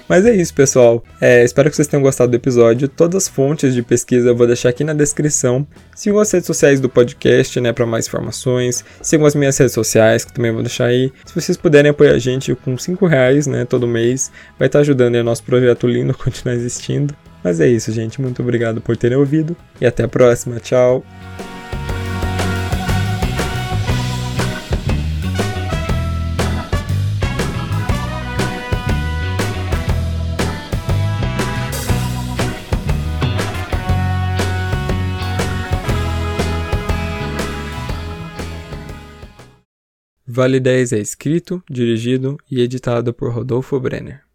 Mas 0.09 0.25
é 0.25 0.35
isso, 0.35 0.51
pessoal. 0.55 1.03
É, 1.21 1.43
espero 1.43 1.69
que 1.69 1.75
vocês 1.75 1.87
tenham 1.87 2.01
gostado 2.01 2.31
do 2.31 2.35
episódio. 2.35 2.87
Todas 2.87 3.23
as 3.23 3.29
fontes 3.29 3.75
de 3.75 3.83
pesquisa 3.83 4.29
eu 4.29 4.35
vou 4.35 4.47
deixar 4.47 4.69
aqui 4.69 4.83
na 4.83 4.93
descrição. 4.93 5.65
Sigam 5.95 6.19
as 6.19 6.31
redes 6.31 6.47
sociais 6.47 6.81
do 6.81 6.89
podcast, 6.89 7.61
né, 7.61 7.71
para 7.71 7.85
mais 7.85 8.07
informações. 8.07 8.83
Sigam 9.03 9.27
as 9.27 9.35
minhas 9.35 9.55
redes 9.55 9.73
sociais, 9.73 10.25
que 10.25 10.33
também 10.33 10.51
vou 10.51 10.63
deixar 10.63 10.85
aí. 10.85 11.13
Se 11.23 11.35
vocês 11.35 11.55
puderem 11.55 11.91
apoiar 11.91 12.13
a 12.13 12.19
gente 12.19 12.55
com 12.55 12.75
5 12.75 13.05
reais, 13.05 13.45
né, 13.45 13.65
todo 13.65 13.87
mês, 13.87 14.31
vai 14.57 14.67
estar 14.67 14.79
ajudando 14.79 15.13
aí 15.13 15.21
o 15.21 15.23
nosso 15.23 15.43
projeto 15.43 15.85
lindo 15.85 16.11
a 16.11 16.15
continuar 16.23 16.55
existindo. 16.55 17.15
Mas 17.43 17.59
é 17.59 17.67
isso, 17.67 17.91
gente. 17.91 18.19
Muito 18.19 18.41
obrigado 18.41 18.81
por 18.81 18.97
terem 18.97 19.17
ouvido 19.17 19.55
e 19.79 19.85
até 19.85 20.03
a 20.03 20.07
próxima. 20.07 20.59
Tchau! 20.59 21.05
10 40.59 40.93
é 40.93 40.99
escrito, 40.99 41.61
dirigido 41.69 42.37
e 42.49 42.61
editado 42.61 43.13
por 43.13 43.31
Rodolfo 43.33 43.79
Brenner. 43.79 44.28